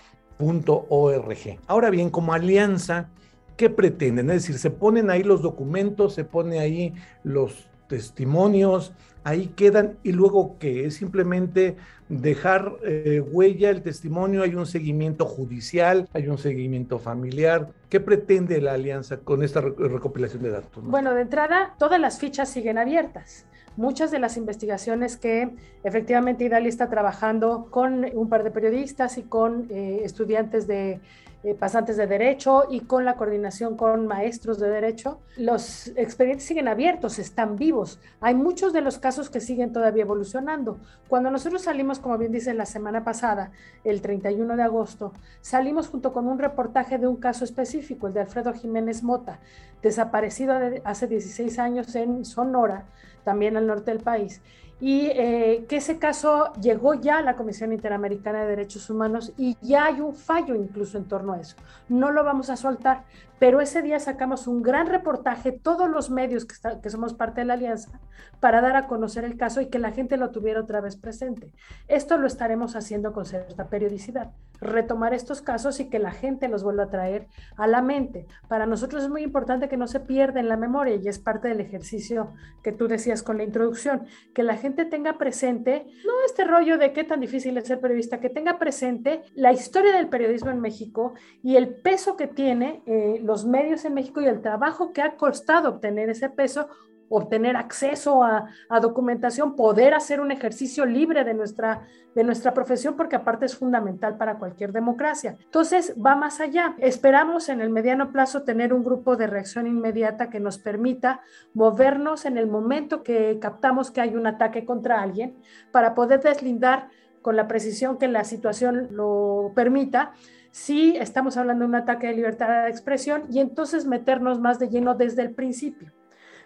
Ahora 1.65 1.89
bien, 1.89 2.11
como 2.11 2.33
alianza, 2.35 3.09
¿qué 3.57 3.71
pretenden? 3.71 4.29
Es 4.29 4.43
decir, 4.43 4.59
se 4.59 4.69
ponen 4.69 5.09
ahí 5.09 5.23
los 5.23 5.41
documentos, 5.41 6.13
se 6.13 6.23
pone 6.23 6.59
ahí 6.59 6.93
los 7.23 7.67
testimonios, 7.87 8.93
ahí 9.23 9.47
quedan 9.47 9.97
y 10.03 10.11
luego 10.11 10.57
que 10.59 10.85
es 10.85 10.95
simplemente 10.95 11.75
dejar 12.09 12.73
eh, 12.83 13.21
huella 13.21 13.71
el 13.71 13.81
testimonio, 13.81 14.43
hay 14.43 14.53
un 14.55 14.67
seguimiento 14.67 15.25
judicial, 15.25 16.07
hay 16.13 16.27
un 16.27 16.37
seguimiento 16.37 16.99
familiar. 16.99 17.69
¿Qué 17.89 17.99
pretende 17.99 18.61
la 18.61 18.73
alianza 18.73 19.17
con 19.17 19.43
esta 19.43 19.61
recopilación 19.61 20.43
de 20.43 20.51
datos? 20.51 20.83
Bueno, 20.83 21.13
de 21.15 21.21
entrada, 21.21 21.73
todas 21.79 21.99
las 21.99 22.19
fichas 22.19 22.49
siguen 22.49 22.77
abiertas. 22.77 23.47
Muchas 23.77 24.11
de 24.11 24.19
las 24.19 24.37
investigaciones 24.37 25.17
que 25.17 25.49
efectivamente 25.83 26.45
Idali 26.45 26.69
está 26.69 26.89
trabajando 26.89 27.67
con 27.71 28.05
un 28.13 28.29
par 28.29 28.43
de 28.43 28.51
periodistas 28.51 29.17
y 29.17 29.23
con 29.23 29.67
eh, 29.69 30.01
estudiantes 30.03 30.65
de 30.67 31.01
eh, 31.45 31.53
pasantes 31.53 31.95
de 31.95 32.07
derecho 32.07 32.63
y 32.71 32.79
con 32.79 33.05
la 33.05 33.17
coordinación 33.17 33.77
con 33.77 34.07
maestros 34.07 34.57
de 34.57 34.67
derecho. 34.67 35.19
Los 35.37 35.89
expedientes 35.89 36.47
siguen 36.47 36.67
abiertos, 36.67 37.19
están 37.19 37.55
vivos. 37.55 37.99
Hay 38.19 38.33
muchos 38.33 38.73
de 38.73 38.81
los 38.81 38.97
casos 38.97 39.29
que 39.29 39.39
siguen 39.39 39.71
todavía 39.71 40.01
evolucionando. 40.01 40.79
Cuando 41.07 41.29
nosotros 41.29 41.61
salimos, 41.61 41.99
como 41.99 42.17
bien 42.17 42.31
dice 42.31 42.55
la 42.55 42.65
semana 42.65 43.03
pasada, 43.03 43.51
el 43.83 44.01
31 44.01 44.55
de 44.55 44.63
agosto, 44.63 45.13
salimos 45.41 45.87
junto 45.87 46.13
con 46.13 46.27
un 46.27 46.39
reportaje 46.39 46.97
de 46.97 47.05
un 47.05 47.17
caso 47.17 47.43
específico, 47.43 48.07
el 48.07 48.13
de 48.15 48.21
Alfredo 48.21 48.51
Jiménez 48.51 49.03
Mota, 49.03 49.39
desaparecido 49.83 50.55
hace 50.83 51.05
16 51.05 51.59
años 51.59 51.95
en 51.95 52.25
Sonora, 52.25 52.85
también 53.23 53.55
al 53.55 53.67
norte 53.67 53.91
del 53.91 54.01
país 54.01 54.41
y 54.79 55.07
eh, 55.07 55.65
que 55.69 55.77
ese 55.77 55.99
caso 55.99 56.51
llegó 56.61 56.95
ya 56.95 57.19
a 57.19 57.21
la 57.21 57.35
Comisión 57.35 57.71
Interamericana 57.71 58.41
de 58.41 58.47
Derechos 58.47 58.89
Humanos 58.89 59.31
y 59.37 59.57
ya 59.61 59.85
hay 59.85 60.01
un 60.01 60.13
fallo 60.13 60.55
incluso 60.55 60.97
en 60.97 61.05
torno 61.05 61.33
a 61.33 61.39
eso. 61.39 61.55
No 61.87 62.11
lo 62.11 62.23
vamos 62.23 62.49
a 62.49 62.57
soltar, 62.57 63.03
pero 63.39 63.61
ese 63.61 63.81
día 63.81 63.99
sacamos 63.99 64.47
un 64.47 64.61
gran 64.61 64.87
reportaje, 64.87 65.51
todos 65.51 65.89
los 65.89 66.09
medios 66.09 66.45
que, 66.45 66.55
que 66.81 66.89
somos 66.89 67.13
parte 67.13 67.41
de 67.41 67.45
la 67.45 67.55
alianza, 67.55 67.99
para 68.39 68.61
dar 68.61 68.75
a 68.75 68.87
conocer 68.87 69.23
el 69.23 69.37
caso 69.37 69.61
y 69.61 69.67
que 69.67 69.79
la 69.79 69.91
gente 69.91 70.17
lo 70.17 70.31
tuviera 70.31 70.61
otra 70.61 70.81
vez 70.81 70.95
presente. 70.95 71.53
Esto 71.87 72.17
lo 72.17 72.27
estaremos 72.27 72.75
haciendo 72.75 73.13
con 73.13 73.25
cierta 73.25 73.67
periodicidad, 73.69 74.31
retomar 74.61 75.13
estos 75.13 75.41
casos 75.41 75.79
y 75.79 75.89
que 75.89 75.99
la 75.99 76.11
gente 76.11 76.47
los 76.47 76.63
vuelva 76.63 76.83
a 76.83 76.89
traer 76.89 77.27
a 77.57 77.67
la 77.67 77.81
mente. 77.81 78.25
Para 78.47 78.65
nosotros 78.65 79.03
es 79.03 79.09
muy 79.09 79.23
importante 79.23 79.67
que 79.67 79.77
no 79.77 79.87
se 79.87 79.99
pierda 79.99 80.39
en 80.39 80.49
la 80.49 80.57
memoria 80.57 80.95
y 80.95 81.07
es 81.07 81.19
parte 81.19 81.47
del 81.47 81.59
ejercicio 81.59 82.33
que 82.63 82.71
tú 82.71 82.87
decías 82.87 83.23
con 83.23 83.37
la 83.37 83.43
introducción, 83.43 84.05
que 84.33 84.43
la 84.43 84.57
gente 84.57 84.85
tenga 84.85 85.17
presente, 85.17 85.85
no 86.05 86.13
este 86.25 86.45
rollo 86.45 86.77
de 86.77 86.93
qué 86.93 87.03
tan 87.03 87.19
difícil 87.19 87.57
es 87.57 87.67
ser 87.67 87.79
periodista, 87.79 88.19
que 88.19 88.29
tenga 88.29 88.57
presente 88.57 89.23
la 89.33 89.51
historia 89.51 89.95
del 89.95 90.07
periodismo 90.07 90.51
en 90.51 90.61
México 90.61 91.13
y 91.43 91.55
el 91.55 91.69
peso 91.69 92.15
que 92.15 92.27
tiene 92.27 92.81
eh, 92.85 93.19
los 93.25 93.45
medios 93.45 93.85
en 93.85 93.93
México 93.93 94.21
y 94.21 94.25
el 94.25 94.41
trabajo 94.41 94.93
que 94.93 95.01
ha 95.01 95.17
costado 95.17 95.69
obtener 95.69 96.09
ese 96.09 96.29
peso 96.29 96.67
obtener 97.09 97.55
acceso 97.55 98.23
a, 98.23 98.49
documentación, 98.81 99.55
poder 99.55 99.93
hacer 99.93 100.19
un 100.19 100.31
ejercicio 100.31 100.85
libre 100.85 101.23
de 101.23 101.33
nuestra, 101.33 101.87
de 102.13 102.23
nuestra 102.23 102.53
profesión, 102.53 102.95
porque 102.95 103.15
aparte 103.15 103.45
es 103.45 103.55
fundamental 103.55 104.17
para 104.17 104.37
cualquier 104.37 104.71
democracia. 104.71 105.35
Entonces, 105.43 105.95
va 106.03 106.15
más 106.15 106.39
allá. 106.39 106.75
Esperamos 106.79 107.49
en 107.49 107.61
el 107.61 107.69
mediano 107.69 108.11
plazo 108.11 108.43
tener 108.43 108.73
un 108.73 108.83
grupo 108.83 109.15
de 109.15 109.27
reacción 109.27 109.67
inmediata 109.67 110.29
que 110.29 110.39
nos 110.39 110.57
permita 110.57 111.21
movernos 111.53 112.25
en 112.25 112.37
el 112.37 112.47
momento 112.47 113.03
que 113.03 113.37
captamos 113.39 113.91
que 113.91 114.01
hay 114.01 114.15
un 114.15 114.27
ataque 114.27 114.65
contra 114.65 115.01
alguien 115.01 115.37
para 115.71 115.95
poder 115.95 116.21
deslindar 116.21 116.89
con 117.21 117.35
la 117.35 117.47
precisión 117.47 117.97
que 117.97 118.07
la 118.07 118.23
situación 118.23 118.89
lo 118.91 119.51
permita 119.55 120.13
si 120.55 120.95
estamos 120.95 121.35
hablando 121.35 121.65
de 121.65 121.67
un 121.67 121.75
ataque 121.75 122.07
de 122.07 122.13
libertad 122.13 122.63
de 122.63 122.69
expresión 122.69 123.25
y 123.29 123.41
entonces 123.41 123.85
meternos 123.85 124.39
más 124.39 124.57
de 124.57 124.69
lleno 124.69 124.95
desde 124.95 125.21
el 125.21 125.35
principio. 125.35 125.91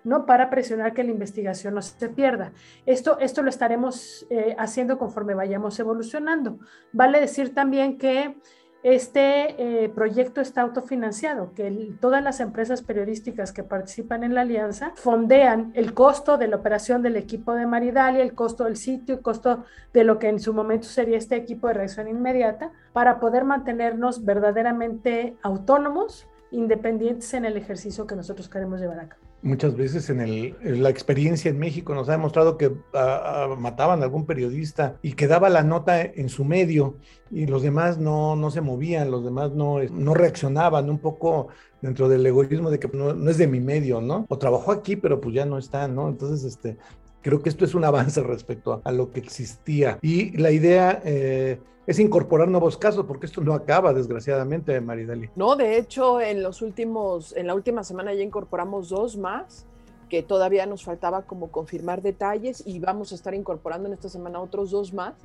¿no? 0.04 0.26
Para 0.26 0.50
presionar 0.50 0.96
que 0.96 1.04
la 1.04 1.12
investigación 1.12 1.76
no 1.76 1.84
se 1.84 2.10
pierda. 2.10 2.52
Esto, 2.88 3.20
esto 3.20 3.44
lo 3.44 3.50
estaremos 3.50 4.26
eh, 4.32 4.56
haciendo 4.58 4.98
conforme 4.98 5.36
vayamos 5.36 5.80
evolucionando. 5.80 6.58
Vale 6.92 7.20
decir 7.20 7.54
también 7.54 8.00
que 8.00 8.36
este 8.82 9.84
eh, 9.84 9.90
proyecto 9.90 10.40
está 10.40 10.62
autofinanciado, 10.62 11.54
que 11.54 11.92
todas 12.00 12.24
las 12.24 12.40
empresas 12.40 12.82
periodísticas 12.82 13.52
que 13.52 13.64
participan 13.64 14.24
en 14.24 14.34
la 14.34 14.42
alianza 14.42 14.94
fondean 14.96 15.72
el 15.76 15.94
costo 15.94 16.38
de 16.38 16.48
la 16.48 16.56
operación 16.56 17.02
del 17.02 17.18
equipo 17.18 17.54
de 17.54 17.66
Maridalia, 17.66 18.24
el 18.24 18.36
costo 18.36 18.64
del 18.64 18.78
sitio, 18.78 19.16
el 19.16 19.22
costo 19.22 19.66
de 19.94 20.04
lo 20.06 20.18
que 20.18 20.30
en 20.30 20.40
su 20.40 20.54
momento 20.54 20.88
sería 20.88 21.18
este 21.18 21.36
equipo 21.36 21.68
de 21.68 21.74
reacción 21.74 22.08
inmediata, 22.08 22.72
para 22.94 23.20
poder 23.20 23.44
mantenernos 23.44 24.24
verdaderamente 24.24 25.36
autónomos, 25.42 26.28
independientes 26.52 27.34
en 27.34 27.46
el 27.46 27.58
ejercicio 27.58 28.08
que 28.08 28.16
nosotros 28.16 28.48
queremos 28.48 28.80
llevar 28.80 29.02
a 29.02 29.10
cabo 29.10 29.29
muchas 29.42 29.76
veces 29.76 30.10
en, 30.10 30.22
el, 30.22 30.56
la 30.84 30.90
experiencia 30.90 31.50
en 31.50 31.60
México 31.60 31.94
nos 31.94 32.10
ha 32.10 32.14
demostrado 32.14 32.58
que 32.58 32.72
ah, 32.94 33.48
ah, 33.50 33.56
mataban 33.58 34.02
a 34.02 34.06
algún 34.06 34.26
periodista 34.26 34.98
y 35.02 35.14
quedaba 35.14 35.50
la 35.50 35.64
nota 35.64 36.02
en 36.02 36.30
su 36.30 36.46
medio 36.46 36.98
y 37.32 37.46
los 37.46 37.62
demás 37.62 37.98
no, 37.98 38.36
no 38.36 38.52
se 38.52 38.62
movían, 38.62 39.12
los 39.12 39.24
demás 39.24 39.52
no, 39.52 39.80
no 39.84 40.14
reaccionaban, 40.14 40.90
un 40.90 41.00
poco 41.00 41.48
dentro 41.82 42.10
del 42.10 42.26
egoísmo 42.26 42.70
de 42.70 42.80
que 42.80 42.90
no, 42.90 43.14
no, 43.14 43.30
es 43.30 43.38
de 43.38 43.48
mi 43.48 43.60
medio, 43.60 44.02
¿no? 44.02 44.26
O 44.28 44.38
trabajó 44.38 44.72
aquí, 44.72 44.96
pero 44.96 45.22
pues 45.22 45.36
ya 45.36 45.46
no 45.46 45.58
está, 45.58 45.88
¿no? 45.88 46.10
Entonces, 46.10 46.44
este, 46.44 46.78
creo 47.22 47.42
que 47.42 47.50
esto 47.50 47.66
es 47.66 47.76
un 47.76 47.86
avance 47.86 48.22
respecto 48.22 48.82
a, 48.84 48.92
lo 48.92 49.12
que 49.12 49.20
existía. 49.20 50.00
Y 50.02 50.38
la 50.38 50.52
idea... 50.52 51.02
Eh, 51.04 51.60
es 51.90 51.98
incorporar 51.98 52.48
nuevos 52.50 52.78
casos, 52.78 53.08
porque 53.08 53.26
esto 53.26 53.42
no 53.42 53.52
acaba, 53.52 53.94
desgraciadamente, 53.94 54.80
Maridali. 54.80 55.32
No, 55.36 55.56
de 55.56 55.76
hecho, 55.80 56.22
en 56.22 56.44
los 56.44 56.62
últimos, 56.62 57.36
en 57.36 57.48
la 57.48 57.56
última 57.56 57.84
semana 57.84 58.14
ya 58.14 58.22
incorporamos 58.22 58.90
dos 58.90 59.18
más, 59.18 59.66
que 60.08 60.22
todavía 60.22 60.68
nos 60.68 60.84
faltaba 60.84 61.24
como 61.24 61.50
confirmar 61.50 62.04
detalles, 62.04 62.62
y 62.64 62.80
vamos 62.80 63.12
a 63.12 63.16
estar 63.16 63.34
incorporando 63.34 63.88
en 63.88 63.96
esta 63.96 64.08
semana 64.08 64.40
otros 64.40 64.70
dos 64.70 64.94
más, 64.94 65.16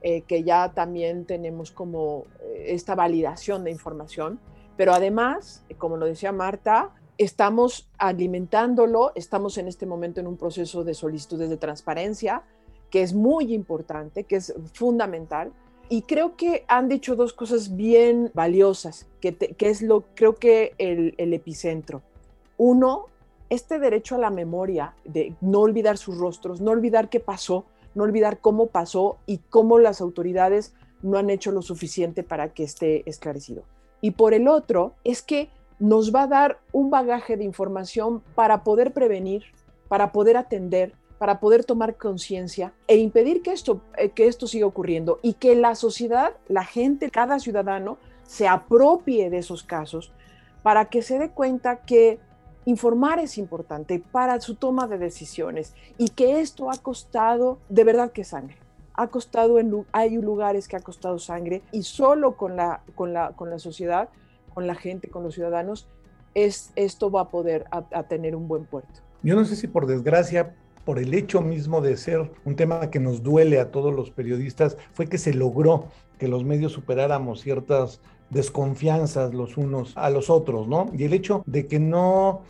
eh, 0.00 0.20
que 0.22 0.44
ya 0.44 0.72
también 0.72 1.24
tenemos 1.24 1.72
como 1.72 2.26
eh, 2.40 2.66
esta 2.68 2.94
validación 2.94 3.64
de 3.64 3.72
información. 3.72 4.38
Pero 4.76 4.92
además, 4.92 5.64
como 5.76 5.96
lo 5.96 6.06
decía 6.06 6.30
Marta, 6.30 6.92
estamos 7.18 7.88
alimentándolo, 7.98 9.12
estamos 9.14 9.58
en 9.58 9.68
este 9.68 9.86
momento 9.86 10.20
en 10.20 10.26
un 10.26 10.36
proceso 10.36 10.84
de 10.84 10.94
solicitudes 10.94 11.50
de 11.50 11.56
transparencia, 11.56 12.42
que 12.90 13.02
es 13.02 13.14
muy 13.14 13.52
importante, 13.52 14.24
que 14.24 14.36
es 14.36 14.54
fundamental 14.72 15.52
y 15.88 16.02
creo 16.02 16.36
que 16.36 16.64
han 16.66 16.88
dicho 16.88 17.14
dos 17.14 17.32
cosas 17.32 17.76
bien 17.76 18.30
valiosas, 18.34 19.06
que, 19.20 19.54
es 19.58 19.82
lo, 19.82 20.04
creo 20.14 20.34
que 20.34 20.74
el, 20.78 21.14
el, 21.16 21.32
epicentro. 21.32 22.02
Uno, 22.56 23.06
este 23.50 23.78
derecho 23.78 24.16
a 24.16 24.18
la 24.18 24.30
memoria, 24.30 24.96
de 25.04 25.34
no 25.40 25.60
olvidar 25.60 25.96
sus 25.96 26.18
rostros, 26.18 26.60
no 26.60 26.72
olvidar 26.72 27.08
qué 27.08 27.20
pasó, 27.20 27.66
no 27.94 28.02
olvidar 28.02 28.40
cómo 28.40 28.66
pasó 28.66 29.18
y 29.26 29.38
cómo 29.38 29.78
las 29.78 30.00
autoridades 30.00 30.74
no 31.02 31.18
han 31.18 31.30
hecho 31.30 31.52
lo 31.52 31.62
suficiente 31.62 32.24
para 32.24 32.52
que 32.52 32.64
esté 32.64 33.08
esclarecido. 33.08 33.62
Y 34.00 34.12
por 34.12 34.34
el 34.34 34.48
otro, 34.48 34.94
es 35.04 35.22
que 35.22 35.50
nos 35.78 36.14
va 36.14 36.22
a 36.22 36.26
dar 36.26 36.58
un 36.72 36.90
bagaje 36.90 37.36
de 37.36 37.44
información 37.44 38.22
para 38.34 38.64
poder 38.64 38.92
prevenir, 38.92 39.44
para 39.88 40.12
poder 40.12 40.36
atender, 40.36 40.94
para 41.18 41.40
poder 41.40 41.64
tomar 41.64 41.96
conciencia 41.96 42.72
e 42.86 42.96
impedir 42.96 43.42
que 43.42 43.52
esto, 43.52 43.80
eh, 43.96 44.10
que 44.10 44.26
esto 44.26 44.46
siga 44.46 44.66
ocurriendo 44.66 45.18
y 45.22 45.34
que 45.34 45.54
la 45.54 45.74
sociedad, 45.74 46.34
la 46.48 46.64
gente, 46.64 47.10
cada 47.10 47.38
ciudadano 47.38 47.98
se 48.24 48.48
apropie 48.48 49.30
de 49.30 49.38
esos 49.38 49.62
casos 49.62 50.12
para 50.62 50.86
que 50.86 51.02
se 51.02 51.18
dé 51.18 51.30
cuenta 51.30 51.82
que 51.82 52.18
informar 52.64 53.20
es 53.20 53.38
importante 53.38 54.02
para 54.10 54.40
su 54.40 54.56
toma 54.56 54.88
de 54.88 54.98
decisiones 54.98 55.74
y 55.96 56.08
que 56.08 56.40
esto 56.40 56.70
ha 56.70 56.76
costado 56.78 57.58
de 57.68 57.84
verdad 57.84 58.10
que 58.10 58.24
sangre. 58.24 58.58
Ha 58.94 59.08
costado 59.08 59.58
en, 59.58 59.86
hay 59.92 60.16
lugares 60.16 60.66
que 60.66 60.76
ha 60.76 60.80
costado 60.80 61.18
sangre 61.18 61.62
y 61.70 61.82
solo 61.82 62.36
con 62.36 62.56
la, 62.56 62.82
con 62.94 63.12
la, 63.12 63.32
con 63.32 63.50
la 63.50 63.58
sociedad, 63.58 64.08
con 64.56 64.66
la 64.66 64.74
gente, 64.74 65.10
con 65.10 65.22
los 65.22 65.34
ciudadanos, 65.34 65.86
es, 66.32 66.72
esto 66.76 67.10
va 67.10 67.20
a 67.20 67.28
poder 67.28 67.66
a 67.70 68.02
tener 68.04 68.34
un 68.34 68.48
buen 68.48 68.64
puerto. 68.64 69.00
Yo 69.22 69.36
no 69.36 69.44
sé 69.44 69.54
si 69.54 69.66
por 69.66 69.86
desgracia 69.86 70.54
por 70.86 70.98
el 70.98 71.12
hecho 71.12 71.42
mismo 71.42 71.82
de 71.82 71.98
ser 71.98 72.30
un 72.46 72.56
tema 72.56 72.88
que 72.88 72.98
nos 72.98 73.22
duele 73.22 73.60
a 73.60 73.70
todos 73.70 73.92
los 73.92 74.10
periodistas, 74.10 74.78
fue 74.94 75.08
que 75.08 75.18
se 75.18 75.34
logró 75.34 75.88
que 76.18 76.26
los 76.26 76.42
medios 76.42 76.72
superáramos 76.72 77.42
ciertas 77.42 78.00
desconfianzas 78.30 79.34
los 79.34 79.58
unos 79.58 79.94
a 79.94 80.08
los 80.08 80.30
otros, 80.30 80.68
¿no? 80.68 80.90
Y 80.96 81.04
el 81.04 81.12
hecho 81.12 81.42
de 81.44 81.66
que 81.66 81.78
no 81.78 82.40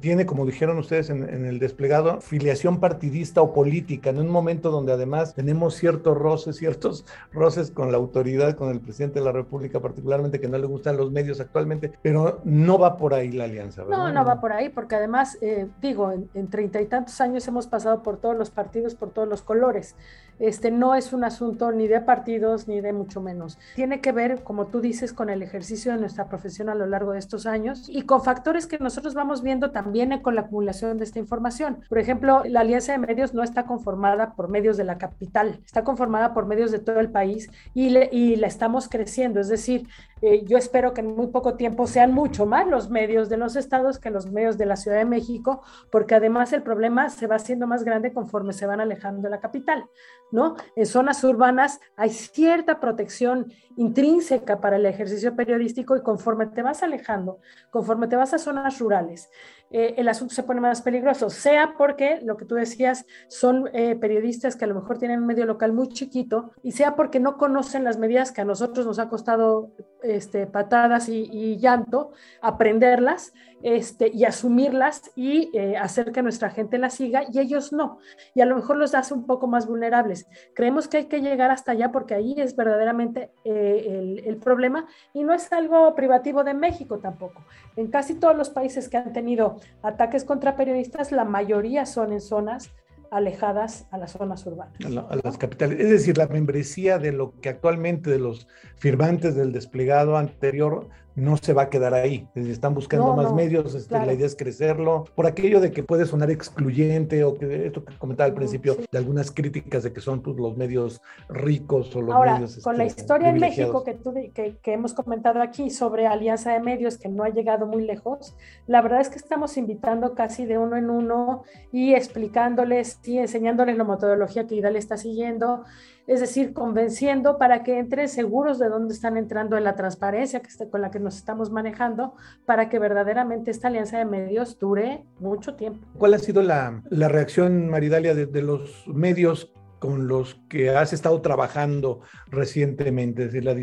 tiene, 0.00 0.26
como 0.26 0.46
dijeron 0.46 0.78
ustedes 0.78 1.10
en, 1.10 1.44
el 1.44 1.58
desplegado, 1.58 2.20
filiación 2.20 2.78
partidista 2.78 3.42
o 3.42 3.52
política, 3.52 4.10
en 4.10 4.20
un 4.20 4.28
momento 4.28 4.70
donde 4.70 4.92
además 4.92 5.34
tenemos 5.34 5.74
ciertos 5.74 6.16
roces, 6.16 6.56
ciertos 6.56 7.04
roces 7.32 7.70
con 7.72 7.90
la 7.90 7.98
autoridad, 7.98 8.54
con 8.54 8.70
el 8.70 8.80
presidente 8.80 9.18
de 9.18 9.24
la 9.24 9.32
República, 9.32 9.80
particularmente 9.80 10.40
que 10.40 10.48
no 10.48 10.58
le 10.58 10.66
gustan 10.66 10.96
los 10.96 11.10
medios 11.10 11.40
actualmente, 11.40 11.92
pero 12.00 12.40
no 12.44 12.78
va 12.78 12.96
por 12.96 13.12
ahí 13.12 13.32
la 13.32 13.44
alianza. 13.44 13.82
¿verdad? 13.82 13.98
No, 13.98 14.12
no 14.12 14.24
va 14.24 14.40
por 14.40 14.52
ahí, 14.52 14.68
porque 14.68 14.94
además, 14.94 15.36
eh, 15.40 15.68
digo, 15.80 16.12
en 16.12 16.48
treinta 16.48 16.80
y 16.80 16.86
tantos 16.86 17.20
años 17.20 17.46
hemos 17.48 17.66
pasado 17.66 18.02
por 18.02 18.18
todos 18.18 18.36
los 18.36 18.50
partidos, 18.50 18.94
por 18.94 19.10
todos 19.10 19.28
los 19.28 19.42
colores. 19.42 19.96
Este 20.42 20.72
no 20.72 20.96
es 20.96 21.12
un 21.12 21.22
asunto 21.22 21.70
ni 21.70 21.86
de 21.86 22.00
partidos 22.00 22.66
ni 22.66 22.80
de 22.80 22.92
mucho 22.92 23.20
menos. 23.20 23.60
Tiene 23.76 24.00
que 24.00 24.10
ver, 24.10 24.42
como 24.42 24.66
tú 24.66 24.80
dices, 24.80 25.12
con 25.12 25.30
el 25.30 25.40
ejercicio 25.40 25.92
de 25.92 25.98
nuestra 25.98 26.28
profesión 26.28 26.68
a 26.68 26.74
lo 26.74 26.88
largo 26.88 27.12
de 27.12 27.20
estos 27.20 27.46
años 27.46 27.88
y 27.88 28.02
con 28.02 28.24
factores 28.24 28.66
que 28.66 28.80
nosotros 28.80 29.14
vamos 29.14 29.44
viendo 29.44 29.70
también 29.70 30.18
con 30.20 30.34
la 30.34 30.40
acumulación 30.40 30.98
de 30.98 31.04
esta 31.04 31.20
información. 31.20 31.84
Por 31.88 32.00
ejemplo, 32.00 32.42
la 32.44 32.62
Alianza 32.62 32.90
de 32.90 32.98
Medios 32.98 33.34
no 33.34 33.44
está 33.44 33.66
conformada 33.66 34.34
por 34.34 34.48
medios 34.48 34.76
de 34.76 34.82
la 34.82 34.98
capital, 34.98 35.60
está 35.64 35.84
conformada 35.84 36.34
por 36.34 36.46
medios 36.46 36.72
de 36.72 36.80
todo 36.80 36.98
el 36.98 37.12
país 37.12 37.48
y, 37.72 37.90
la 37.90 38.48
estamos 38.48 38.88
creciendo. 38.88 39.38
Es 39.38 39.48
decir, 39.48 39.86
eh, 40.22 40.44
yo 40.44 40.58
espero 40.58 40.92
que 40.92 41.02
en 41.02 41.14
muy 41.14 41.28
poco 41.28 41.54
tiempo 41.54 41.86
sean 41.86 42.12
mucho 42.12 42.46
más 42.46 42.66
los 42.66 42.90
medios 42.90 43.28
de 43.28 43.36
los 43.36 43.54
estados 43.54 44.00
que 44.00 44.10
los 44.10 44.26
medios 44.26 44.58
de 44.58 44.66
la 44.66 44.74
Ciudad 44.74 44.98
de 44.98 45.04
México, 45.04 45.62
porque 45.92 46.16
además 46.16 46.52
el 46.52 46.62
problema 46.62 47.10
se 47.10 47.28
va 47.28 47.36
haciendo 47.36 47.68
más 47.68 47.84
grande 47.84 48.12
conforme 48.12 48.52
se 48.52 48.66
van 48.66 48.80
alejando 48.80 49.22
de 49.22 49.30
la 49.30 49.38
capital, 49.38 49.84
¿no? 50.32 50.56
En 50.74 50.86
zonas 50.86 51.22
urbanas 51.22 51.80
hay 51.96 52.10
cierta 52.10 52.80
protección 52.80 53.52
intrínseca 53.76 54.60
para 54.60 54.76
el 54.76 54.86
ejercicio 54.86 55.34
periodístico 55.34 55.96
y 55.96 56.02
conforme 56.02 56.46
te 56.46 56.62
vas 56.62 56.82
alejando, 56.82 57.38
conforme 57.70 58.08
te 58.08 58.16
vas 58.16 58.34
a 58.34 58.38
zonas 58.38 58.78
rurales, 58.78 59.30
eh, 59.74 59.94
el 59.96 60.08
asunto 60.08 60.34
se 60.34 60.42
pone 60.42 60.60
más 60.60 60.82
peligroso, 60.82 61.30
sea 61.30 61.74
porque 61.78 62.20
lo 62.22 62.36
que 62.36 62.44
tú 62.44 62.56
decías 62.56 63.06
son 63.28 63.70
eh, 63.72 63.96
periodistas 63.96 64.54
que 64.54 64.66
a 64.66 64.68
lo 64.68 64.74
mejor 64.74 64.98
tienen 64.98 65.20
un 65.20 65.26
medio 65.26 65.46
local 65.46 65.72
muy 65.72 65.88
chiquito 65.88 66.52
y 66.62 66.72
sea 66.72 66.94
porque 66.94 67.20
no 67.20 67.38
conocen 67.38 67.82
las 67.82 67.98
medidas 67.98 68.32
que 68.32 68.42
a 68.42 68.44
nosotros 68.44 68.84
nos 68.84 68.98
ha 68.98 69.08
costado 69.08 69.70
este, 70.02 70.46
patadas 70.46 71.08
y, 71.08 71.56
llanto 71.56 72.10
aprenderlas 72.42 73.32
este, 73.62 74.10
y 74.12 74.24
asumirlas 74.24 75.10
y 75.14 75.56
eh, 75.56 75.76
hacer 75.78 76.12
que 76.12 76.22
nuestra 76.22 76.50
gente 76.50 76.76
las 76.76 76.94
siga 76.94 77.22
y 77.32 77.38
ellos 77.38 77.72
no. 77.72 77.98
Y 78.34 78.42
a 78.42 78.46
lo 78.46 78.56
mejor 78.56 78.76
los 78.76 78.94
hace 78.94 79.14
un 79.14 79.26
poco 79.26 79.46
más 79.46 79.66
vulnerables. 79.66 80.26
Creemos 80.54 80.86
que 80.86 80.98
hay 80.98 81.04
que 81.06 81.22
llegar 81.22 81.50
hasta 81.50 81.72
allá 81.72 81.92
porque 81.92 82.14
ahí 82.14 82.34
es 82.36 82.56
verdaderamente 82.56 83.30
el, 83.62 84.22
el 84.24 84.36
problema 84.36 84.86
y 85.12 85.24
no 85.24 85.34
es 85.34 85.52
algo 85.52 85.94
privativo 85.94 86.44
de 86.44 86.54
México 86.54 86.98
tampoco. 86.98 87.44
En 87.76 87.88
casi 87.88 88.14
todos 88.14 88.36
los 88.36 88.50
países 88.50 88.88
que 88.88 88.96
han 88.96 89.12
tenido 89.12 89.56
ataques 89.82 90.24
contra 90.24 90.56
periodistas, 90.56 91.12
la 91.12 91.24
mayoría 91.24 91.86
son 91.86 92.12
en 92.12 92.20
zonas 92.20 92.72
alejadas 93.12 93.86
a 93.90 93.98
las 93.98 94.12
zonas 94.12 94.44
urbanas. 94.46 94.74
A, 94.84 95.16
las 95.22 95.36
capitales. 95.36 95.78
Es 95.78 95.90
decir, 95.90 96.16
la 96.16 96.28
membresía 96.28 96.98
de 96.98 97.12
lo 97.12 97.38
que 97.40 97.50
actualmente 97.50 98.10
de 98.10 98.18
los 98.18 98.48
firmantes 98.76 99.34
del 99.36 99.52
desplegado 99.52 100.16
anterior 100.16 100.88
no 101.14 101.36
se 101.36 101.52
va 101.52 101.62
a 101.62 101.70
quedar 101.70 101.94
ahí. 101.94 102.26
Están 102.34 102.74
buscando 102.74 103.14
más 103.14 103.32
medios, 103.32 103.74
este, 103.74 103.94
la 103.94 104.12
idea 104.12 104.26
es 104.26 104.34
crecerlo. 104.34 105.04
Por 105.14 105.26
aquello 105.26 105.60
de 105.60 105.70
que 105.70 105.82
puede 105.82 106.06
sonar 106.06 106.30
excluyente 106.30 107.24
o 107.24 107.34
que 107.34 107.66
esto 107.66 107.84
que 107.84 107.96
comentaba 107.98 108.28
al 108.28 108.34
principio, 108.34 108.76
de 108.90 108.98
algunas 108.98 109.30
críticas 109.30 109.82
de 109.82 109.92
que 109.92 110.00
son 110.00 110.22
pues, 110.22 110.36
los 110.36 110.56
medios 110.56 111.00
ricos 111.28 111.94
o 111.94 112.02
los 112.02 112.14
Ahora, 112.14 112.34
medios. 112.34 112.58
Con 112.62 112.78
la 112.78 112.84
este, 112.84 113.02
historia 113.02 113.28
en 113.28 113.38
México 113.38 113.84
que, 113.84 113.94
tú, 113.94 114.14
que, 114.34 114.56
que 114.62 114.72
hemos 114.72 114.94
comentado 114.94 115.42
aquí 115.42 115.70
sobre 115.70 116.06
Alianza 116.06 116.52
de 116.52 116.60
Medios, 116.60 116.98
que 116.98 117.08
no 117.08 117.24
ha 117.24 117.28
llegado 117.28 117.66
muy 117.66 117.84
lejos, 117.84 118.34
la 118.66 118.80
verdad 118.80 119.00
es 119.00 119.08
que 119.08 119.16
estamos 119.16 119.56
invitando 119.56 120.14
casi 120.14 120.46
de 120.46 120.58
uno 120.58 120.76
en 120.76 120.90
uno 120.90 121.44
y 121.72 121.94
explicándoles 121.94 122.98
y 123.04 123.18
enseñándoles 123.18 123.76
la 123.76 123.84
metodología 123.84 124.46
que 124.46 124.56
IDAL 124.56 124.76
está 124.76 124.96
siguiendo 124.96 125.64
es 126.06 126.20
decir, 126.20 126.52
convenciendo 126.52 127.38
para 127.38 127.62
que 127.62 127.78
entren 127.78 128.08
seguros 128.08 128.58
de 128.58 128.68
dónde 128.68 128.94
están 128.94 129.16
entrando 129.16 129.56
en 129.56 129.64
la 129.64 129.76
transparencia 129.76 130.40
que 130.40 130.48
está, 130.48 130.68
con 130.68 130.80
la 130.80 130.90
que 130.90 130.98
nos 130.98 131.16
estamos 131.16 131.50
manejando, 131.50 132.14
para 132.44 132.68
que 132.68 132.78
verdaderamente 132.78 133.50
esta 133.50 133.68
alianza 133.68 133.98
de 133.98 134.04
medios 134.04 134.58
dure 134.58 135.04
mucho 135.20 135.54
tiempo. 135.54 135.86
¿Cuál 135.98 136.14
ha 136.14 136.18
sido 136.18 136.42
la, 136.42 136.82
la 136.90 137.08
reacción, 137.08 137.68
Maridalia, 137.68 138.14
de, 138.14 138.42
los 138.42 138.84
medios 138.88 139.52
con 139.78 140.06
los 140.08 140.40
que 140.48 140.70
has 140.70 140.92
estado 140.92 141.20
trabajando 141.22 142.00
recientemente, 142.28 143.24
es 143.24 143.32
decir, 143.32 143.44
la, 143.44 143.54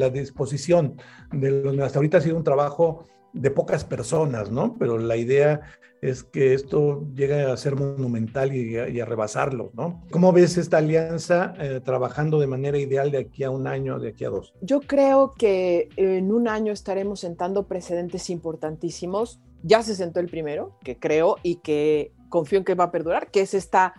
la 0.00 0.10
disposición 0.10 0.96
de 1.32 1.50
los, 1.50 1.78
hasta 1.78 1.98
ahorita 1.98 2.18
ha 2.18 2.20
sido 2.20 2.36
un 2.36 2.44
trabajo 2.44 3.04
de 3.36 3.50
pocas 3.50 3.84
personas, 3.84 4.50
¿no? 4.50 4.76
Pero 4.78 4.98
la 4.98 5.16
idea 5.16 5.60
es 6.00 6.22
que 6.22 6.54
esto 6.54 7.06
llegue 7.14 7.42
a 7.42 7.56
ser 7.56 7.76
monumental 7.76 8.54
y 8.54 8.76
a, 8.76 9.04
rebasarlo, 9.04 9.70
¿no? 9.74 10.02
¿Cómo 10.10 10.32
ves 10.32 10.56
esta 10.58 10.78
alianza 10.78 11.54
eh, 11.58 11.80
trabajando 11.84 12.38
de 12.38 12.46
manera 12.46 12.78
ideal 12.78 13.10
de 13.10 13.18
aquí 13.18 13.44
a 13.44 13.50
un 13.50 13.66
año, 13.66 13.98
de 13.98 14.10
aquí 14.10 14.24
a 14.24 14.30
dos? 14.30 14.54
Yo 14.60 14.80
creo 14.80 15.34
que 15.34 15.88
en 15.96 16.32
un 16.32 16.48
año 16.48 16.72
estaremos 16.72 17.20
sentando 17.20 17.66
precedentes 17.66 18.30
importantísimos. 18.30 19.40
Ya 19.62 19.82
se 19.82 19.94
sentó 19.94 20.20
el 20.20 20.28
primero, 20.28 20.78
que 20.82 20.98
creo 20.98 21.36
y 21.42 21.56
que 21.56 22.12
confío 22.28 22.58
en 22.58 22.64
que 22.64 22.74
va 22.74 22.84
a 22.84 22.90
perdurar, 22.90 23.30
que 23.30 23.40
es 23.40 23.54
esta 23.54 23.94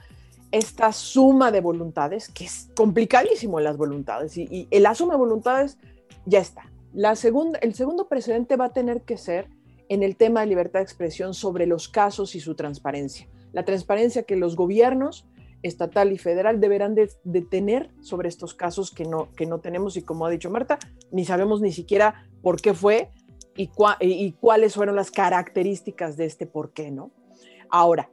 esta 0.49 0.93
suma 0.93 1.51
de 1.51 1.59
voluntades, 1.59 2.29
que 2.29 2.45
es 2.45 2.69
complicadísimo 2.73 3.59
las 3.59 3.75
voluntades, 3.75 4.37
y, 4.37 4.67
y 4.69 4.79
la 4.79 4.95
suma 4.95 5.15
de 5.15 5.19
voluntades 5.19 5.77
ya 6.25 6.39
está. 6.39 6.71
El 6.97 7.75
segundo 7.75 8.07
precedente 8.07 8.55
va 8.55 8.65
a 8.65 8.73
tener 8.73 9.03
que 9.03 9.17
ser 9.17 9.49
en 9.87 10.01
el 10.01 10.15
tema 10.15 10.41
de 10.41 10.47
libertad 10.47 10.79
de 10.79 10.85
expresión 10.85 11.35
sobre 11.35 11.67
los 11.67 11.87
casos 11.87 12.33
y 12.33 12.39
su 12.39 12.55
transparencia. 12.55 13.29
La 13.53 13.65
transparencia 13.65 14.23
que 14.23 14.35
los 14.35 14.55
gobiernos 14.55 15.27
estatal 15.61 16.11
y 16.11 16.17
federal 16.17 16.59
deberán 16.59 16.95
de, 16.95 17.07
tener 17.49 17.91
sobre 18.01 18.29
estos 18.29 18.55
casos 18.55 18.91
que 18.91 19.05
no, 19.05 19.29
tenemos 19.61 19.95
y 19.95 20.01
como 20.01 20.25
ha 20.25 20.31
dicho 20.31 20.49
Marta, 20.49 20.79
ni 21.11 21.23
sabemos 21.23 21.61
ni 21.61 21.71
siquiera 21.71 22.27
por 22.41 22.59
qué 22.59 22.73
fue 22.73 23.11
y, 23.55 23.67
cuáles 24.39 24.73
fueron 24.73 24.95
las 24.95 25.11
características 25.11 26.17
de 26.17 26.25
este 26.25 26.47
por 26.47 26.73
qué, 26.73 26.89
¿no? 26.89 27.11
Ahora, 27.69 28.09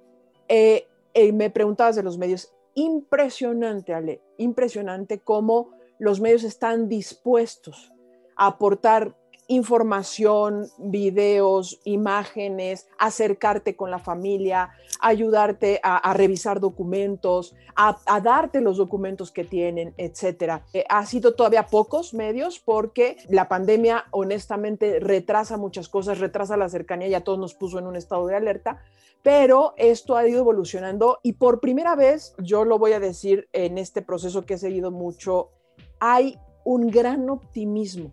eh, 0.49 0.89
eh, 1.15 1.33
me 1.33 1.49
preguntabas 1.49 1.97
de 1.97 2.03
los 2.03 2.19
medios, 2.19 2.53
impresionante, 2.75 3.95
Ale, 3.95 4.21
impresionante 4.37 5.21
cómo 5.21 5.71
los 5.99 6.21
medios 6.21 6.45
están 6.45 6.89
dispuestos 6.89 7.94
aportar 8.37 9.15
información, 9.47 10.69
videos, 10.79 11.81
imágenes, 11.85 12.87
acercarte 12.99 13.77
con 13.77 13.91
la 13.91 13.99
familia, 13.99 14.71
ayudarte 15.01 15.81
a, 15.83 16.13
revisar 16.15 16.61
documentos, 16.61 17.55
a, 17.77 18.21
darte 18.21 18.61
los 18.61 18.79
documentos 18.79 19.31
que 19.31 19.45
tienen, 19.45 19.95
etcétera. 19.99 20.65
Eh, 20.73 20.85
ha 20.89 21.05
sido 21.05 21.35
todavía 21.35 21.67
pocos 21.67 22.15
medios 22.15 22.59
porque 22.59 23.17
la 23.29 23.49
pandemia 23.49 24.07
honestamente 24.11 24.99
retrasa 25.01 25.57
muchas 25.57 25.89
cosas, 25.89 26.21
retrasa 26.21 26.57
la 26.57 26.69
cercanía, 26.69 27.09
ya 27.09 27.25
todos 27.25 27.39
nos 27.39 27.55
puso 27.55 27.79
en 27.79 27.87
un 27.87 27.97
estado 27.97 28.27
de 28.27 28.37
alerta, 28.37 28.83
pero 29.23 29.75
esto 29.77 30.17
ha 30.17 30.27
ido 30.27 30.41
evolucionando 30.41 31.19
y 31.23 31.35
por 31.35 31.61
primera 31.61 31.97
vez, 31.97 32.35
yo 32.39 32.65
lo 32.65 32.79
voy 32.79 32.93
a 32.93 33.01
decir 33.01 33.49
en 33.53 33.79
este 33.79 34.01
proceso 34.01 34.47
que 34.47 34.55
he 34.55 34.59
seguido 34.59 34.91
mucho, 34.91 35.51
hay 35.99 36.39
un 36.65 36.91
gran 36.91 37.29
optimismo 37.29 38.13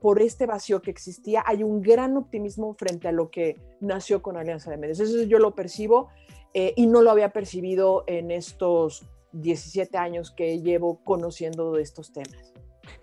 por 0.00 0.22
este 0.22 0.46
vacío 0.46 0.80
que 0.82 0.90
existía, 0.90 1.42
hay 1.46 1.62
un 1.62 1.82
gran 1.82 2.16
optimismo 2.16 2.74
frente 2.74 3.08
a 3.08 3.12
lo 3.12 3.30
que 3.30 3.56
nació 3.80 4.22
con 4.22 4.36
Alianza 4.36 4.70
de 4.70 4.76
Medios. 4.76 5.00
Eso 5.00 5.22
yo 5.22 5.38
lo 5.38 5.54
percibo 5.54 6.08
eh, 6.54 6.72
y 6.76 6.86
no 6.86 7.02
lo 7.02 7.10
había 7.10 7.30
percibido 7.30 8.04
en 8.06 8.30
estos 8.30 9.06
17 9.32 9.96
años 9.98 10.30
que 10.30 10.60
llevo 10.60 11.02
conociendo 11.04 11.72
de 11.72 11.82
estos 11.82 12.12
temas. 12.12 12.52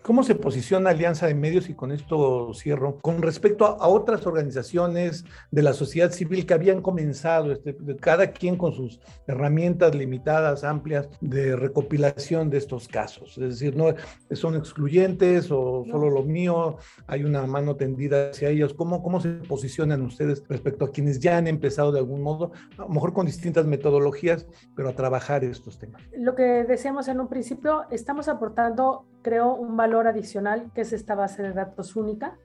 ¿Cómo 0.01 0.23
se 0.23 0.33
posiciona 0.33 0.91
Alianza 0.91 1.27
de 1.27 1.35
Medios 1.35 1.69
y 1.69 1.75
con 1.75 1.91
esto 1.91 2.53
cierro? 2.53 2.97
Con 3.01 3.21
respecto 3.21 3.65
a, 3.65 3.87
otras 3.89 4.25
organizaciones 4.25 5.25
de 5.51 5.61
la 5.61 5.73
sociedad 5.73 6.11
civil 6.11 6.45
que 6.45 6.53
habían 6.53 6.81
comenzado, 6.81 7.51
este, 7.51 7.75
cada 7.99 8.31
quien 8.31 8.55
con 8.55 8.73
sus 8.73 9.01
herramientas 9.27 9.93
limitadas, 9.93 10.63
amplias, 10.63 11.09
de 11.19 11.55
recopilación 11.55 12.49
de 12.49 12.57
estos 12.57 12.87
casos. 12.87 13.37
Es 13.37 13.59
decir, 13.59 13.75
no 13.75 13.93
son 14.31 14.55
excluyentes 14.55 15.51
o 15.51 15.83
solo 15.89 16.09
lo 16.09 16.23
mío, 16.23 16.77
hay 17.05 17.25
una 17.25 17.45
mano 17.45 17.75
tendida 17.75 18.29
hacia 18.29 18.49
ellos. 18.49 18.73
¿Cómo, 18.73 19.03
¿Cómo 19.03 19.19
se 19.19 19.29
posicionan 19.29 20.01
ustedes 20.01 20.43
respecto 20.47 20.85
a 20.85 20.91
quienes 20.91 21.19
ya 21.19 21.37
han 21.37 21.47
empezado 21.47 21.91
de 21.91 21.99
algún 21.99 22.21
modo, 22.21 22.51
a 22.77 22.83
lo 22.83 22.89
mejor 22.89 23.13
con 23.13 23.25
distintas 23.25 23.65
metodologías, 23.65 24.47
pero 24.75 24.89
a 24.89 24.93
trabajar 24.93 25.43
estos 25.43 25.77
temas? 25.77 26.01
Lo 26.17 26.35
que 26.35 26.63
decíamos 26.63 27.09
en 27.09 27.19
un 27.19 27.27
principio, 27.27 27.83
estamos 27.91 28.29
aportando 28.29 29.05
creo 29.21 29.53
un 29.53 29.75
valor 29.75 29.88
adicional 30.07 30.71
que 30.73 30.81
es 30.81 30.93
esta 30.93 31.15
base 31.15 31.43
de 31.43 31.53
datos 31.53 31.95
única, 31.95 32.37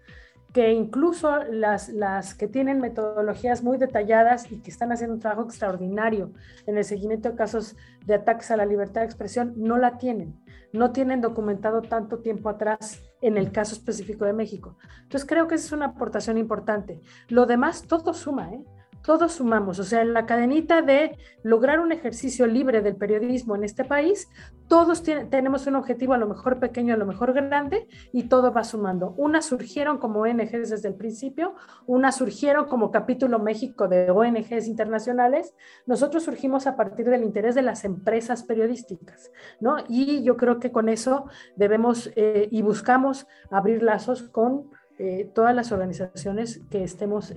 que 0.54 0.72
incluso 0.72 1.42
las, 1.50 1.88
las 1.88 2.35
que 2.35 2.46
tienen 2.46 2.80
metodologías 2.80 3.64
muy 3.64 3.76
detalladas 3.76 4.50
y 4.52 4.61
que 4.62 4.70
están 4.70 4.92
haciendo 4.92 5.14
un 5.14 5.20
trabajo 5.20 5.42
extraordinario 5.42 6.33
en 6.66 6.78
el 6.78 6.85
seguimiento 6.85 7.28
de 7.28 7.37
casos 7.37 7.76
de 8.07 8.14
ataques 8.14 8.52
a 8.52 8.57
la 8.57 8.64
libertad 8.64 9.00
de 9.00 9.07
expresión, 9.07 9.52
no 9.57 9.78
la 9.78 9.98
tienen. 9.98 10.40
No 10.72 10.92
tienen 10.92 11.20
documentado 11.20 11.83
tanto 11.83 12.18
tiempo 12.18 12.48
atrás 12.48 13.02
en 13.20 13.37
el 13.37 13.50
caso 13.50 13.74
específico 13.74 14.24
de 14.24 14.33
México. 14.33 14.78
Entonces 15.02 15.28
creo 15.28 15.48
que 15.48 15.57
esa 15.57 15.66
es 15.66 15.72
una 15.72 15.87
aportación 15.87 16.38
importante. 16.38 17.00
Lo 17.28 17.46
demás, 17.46 17.83
todo 17.83 18.14
suma, 18.14 18.52
¿eh? 18.52 18.64
Todos 19.04 19.32
sumamos, 19.32 19.78
o 19.78 19.84
sea, 19.84 20.00
en 20.00 20.14
la 20.14 20.24
cadenita 20.24 20.80
de 20.80 21.18
lograr 21.42 21.78
un 21.78 21.92
ejercicio 21.92 22.46
libre 22.46 22.80
del 22.80 22.96
periodismo 22.96 23.54
en 23.54 23.62
este 23.62 23.84
país, 23.84 24.28
todos 24.66 25.02
tenemos 25.02 25.66
un 25.66 25.76
objetivo 25.76 26.14
a 26.14 26.18
lo 26.18 26.26
mejor 26.26 26.58
pequeño, 26.58 26.94
a 26.94 26.96
lo 26.96 27.04
mejor 27.04 27.34
grande, 27.34 27.86
y 28.12 28.24
todo 28.24 28.50
va 28.50 28.64
sumando. 28.64 29.14
Unas 29.18 29.44
surgieron 29.44 29.98
como 29.98 30.20
ONGs 30.20 30.70
desde 30.70 30.88
el 30.88 30.94
principio, 30.94 31.54
unas 31.86 32.16
surgieron 32.16 32.66
como 32.66 32.90
capítulo 32.90 33.38
México 33.38 33.88
de 33.88 34.10
ONGs 34.10 34.66
internacionales, 34.66 35.54
nosotros 35.84 36.22
surgimos 36.22 36.66
a 36.66 36.74
partir 36.74 37.10
del 37.10 37.24
interés 37.24 37.54
de 37.54 37.62
las 37.62 37.84
empresas 37.84 38.42
periodísticas, 38.42 39.30
¿no? 39.60 39.76
Y 39.86 40.22
yo 40.22 40.38
creo 40.38 40.58
que 40.58 40.72
con 40.72 40.88
eso 40.88 41.26
debemos 41.56 42.10
eh, 42.16 42.48
y 42.50 42.62
buscamos 42.62 43.26
abrir 43.50 43.82
lazos 43.82 44.22
con 44.22 44.70
eh, 44.98 45.28
todas 45.35 45.54
las 45.54 45.72
organizaciones 45.72 46.61
que 46.70 46.85
estemos 46.85 47.35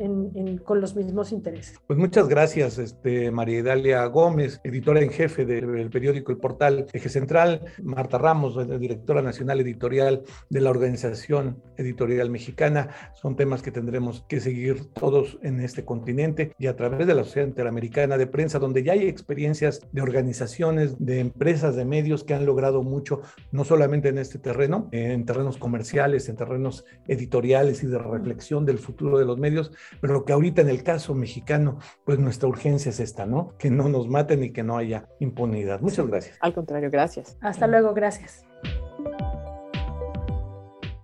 con 0.63 0.81
los 0.81 0.95
mismos 0.95 1.31
intereses. 1.31 1.79
Pues 1.87 1.97
muchas 1.97 2.27
gracias, 2.27 2.77
este, 2.77 3.31
María 3.31 3.63
Dalia 3.63 4.05
Gómez, 4.05 4.61
editora 4.63 5.01
en 5.01 5.09
jefe 5.09 5.45
del 5.45 5.89
periódico 5.89 6.31
El 6.31 6.37
Portal 6.37 6.85
Eje 6.93 7.09
Central, 7.09 7.61
Marta 7.81 8.17
Ramos, 8.17 8.55
directora 8.79 9.21
nacional 9.21 9.59
editorial 9.59 10.23
de 10.49 10.61
la 10.61 10.69
Organización 10.69 11.63
Editorial 11.77 12.29
Mexicana. 12.29 12.89
Son 13.15 13.35
temas 13.35 13.61
que 13.61 13.71
tendremos 13.71 14.23
que 14.27 14.39
seguir 14.39 14.85
todos 14.93 15.39
en 15.41 15.59
este 15.59 15.83
continente 15.83 16.53
y 16.59 16.67
a 16.67 16.75
través 16.75 17.07
de 17.07 17.15
la 17.15 17.23
Sociedad 17.23 17.47
Interamericana 17.47 18.17
de 18.17 18.27
Prensa, 18.27 18.59
donde 18.59 18.83
ya 18.83 18.93
hay 18.93 19.07
experiencias 19.07 19.81
de 19.91 20.01
organizaciones, 20.01 21.03
de 21.03 21.19
empresas, 21.19 21.75
de 21.75 21.85
medios 21.85 22.23
que 22.23 22.33
han 22.33 22.45
logrado 22.45 22.83
mucho, 22.83 23.21
no 23.51 23.63
solamente 23.63 24.09
en 24.09 24.19
este 24.19 24.37
terreno, 24.37 24.89
en 24.91 25.25
terrenos 25.25 25.57
comerciales, 25.57 26.29
en 26.29 26.35
terrenos 26.35 26.85
editoriales, 27.07 27.46
y 27.47 27.87
de 27.87 27.97
reflexión 27.97 28.65
del 28.65 28.77
futuro 28.77 29.17
de 29.17 29.25
los 29.25 29.37
medios, 29.37 29.71
pero 30.01 30.25
que 30.25 30.33
ahorita 30.33 30.61
en 30.61 30.69
el 30.69 30.83
caso 30.83 31.15
mexicano, 31.15 31.79
pues 32.05 32.19
nuestra 32.19 32.49
urgencia 32.49 32.89
es 32.89 32.99
esta, 32.99 33.25
¿no? 33.25 33.55
Que 33.57 33.69
no 33.69 33.89
nos 33.89 34.07
maten 34.07 34.43
y 34.43 34.51
que 34.51 34.63
no 34.63 34.77
haya 34.77 35.07
impunidad. 35.19 35.81
Muchas 35.81 36.07
gracias. 36.07 36.37
Al 36.41 36.53
contrario, 36.53 36.89
gracias. 36.91 37.37
Hasta 37.41 37.67
luego, 37.67 37.93
gracias. 37.93 38.45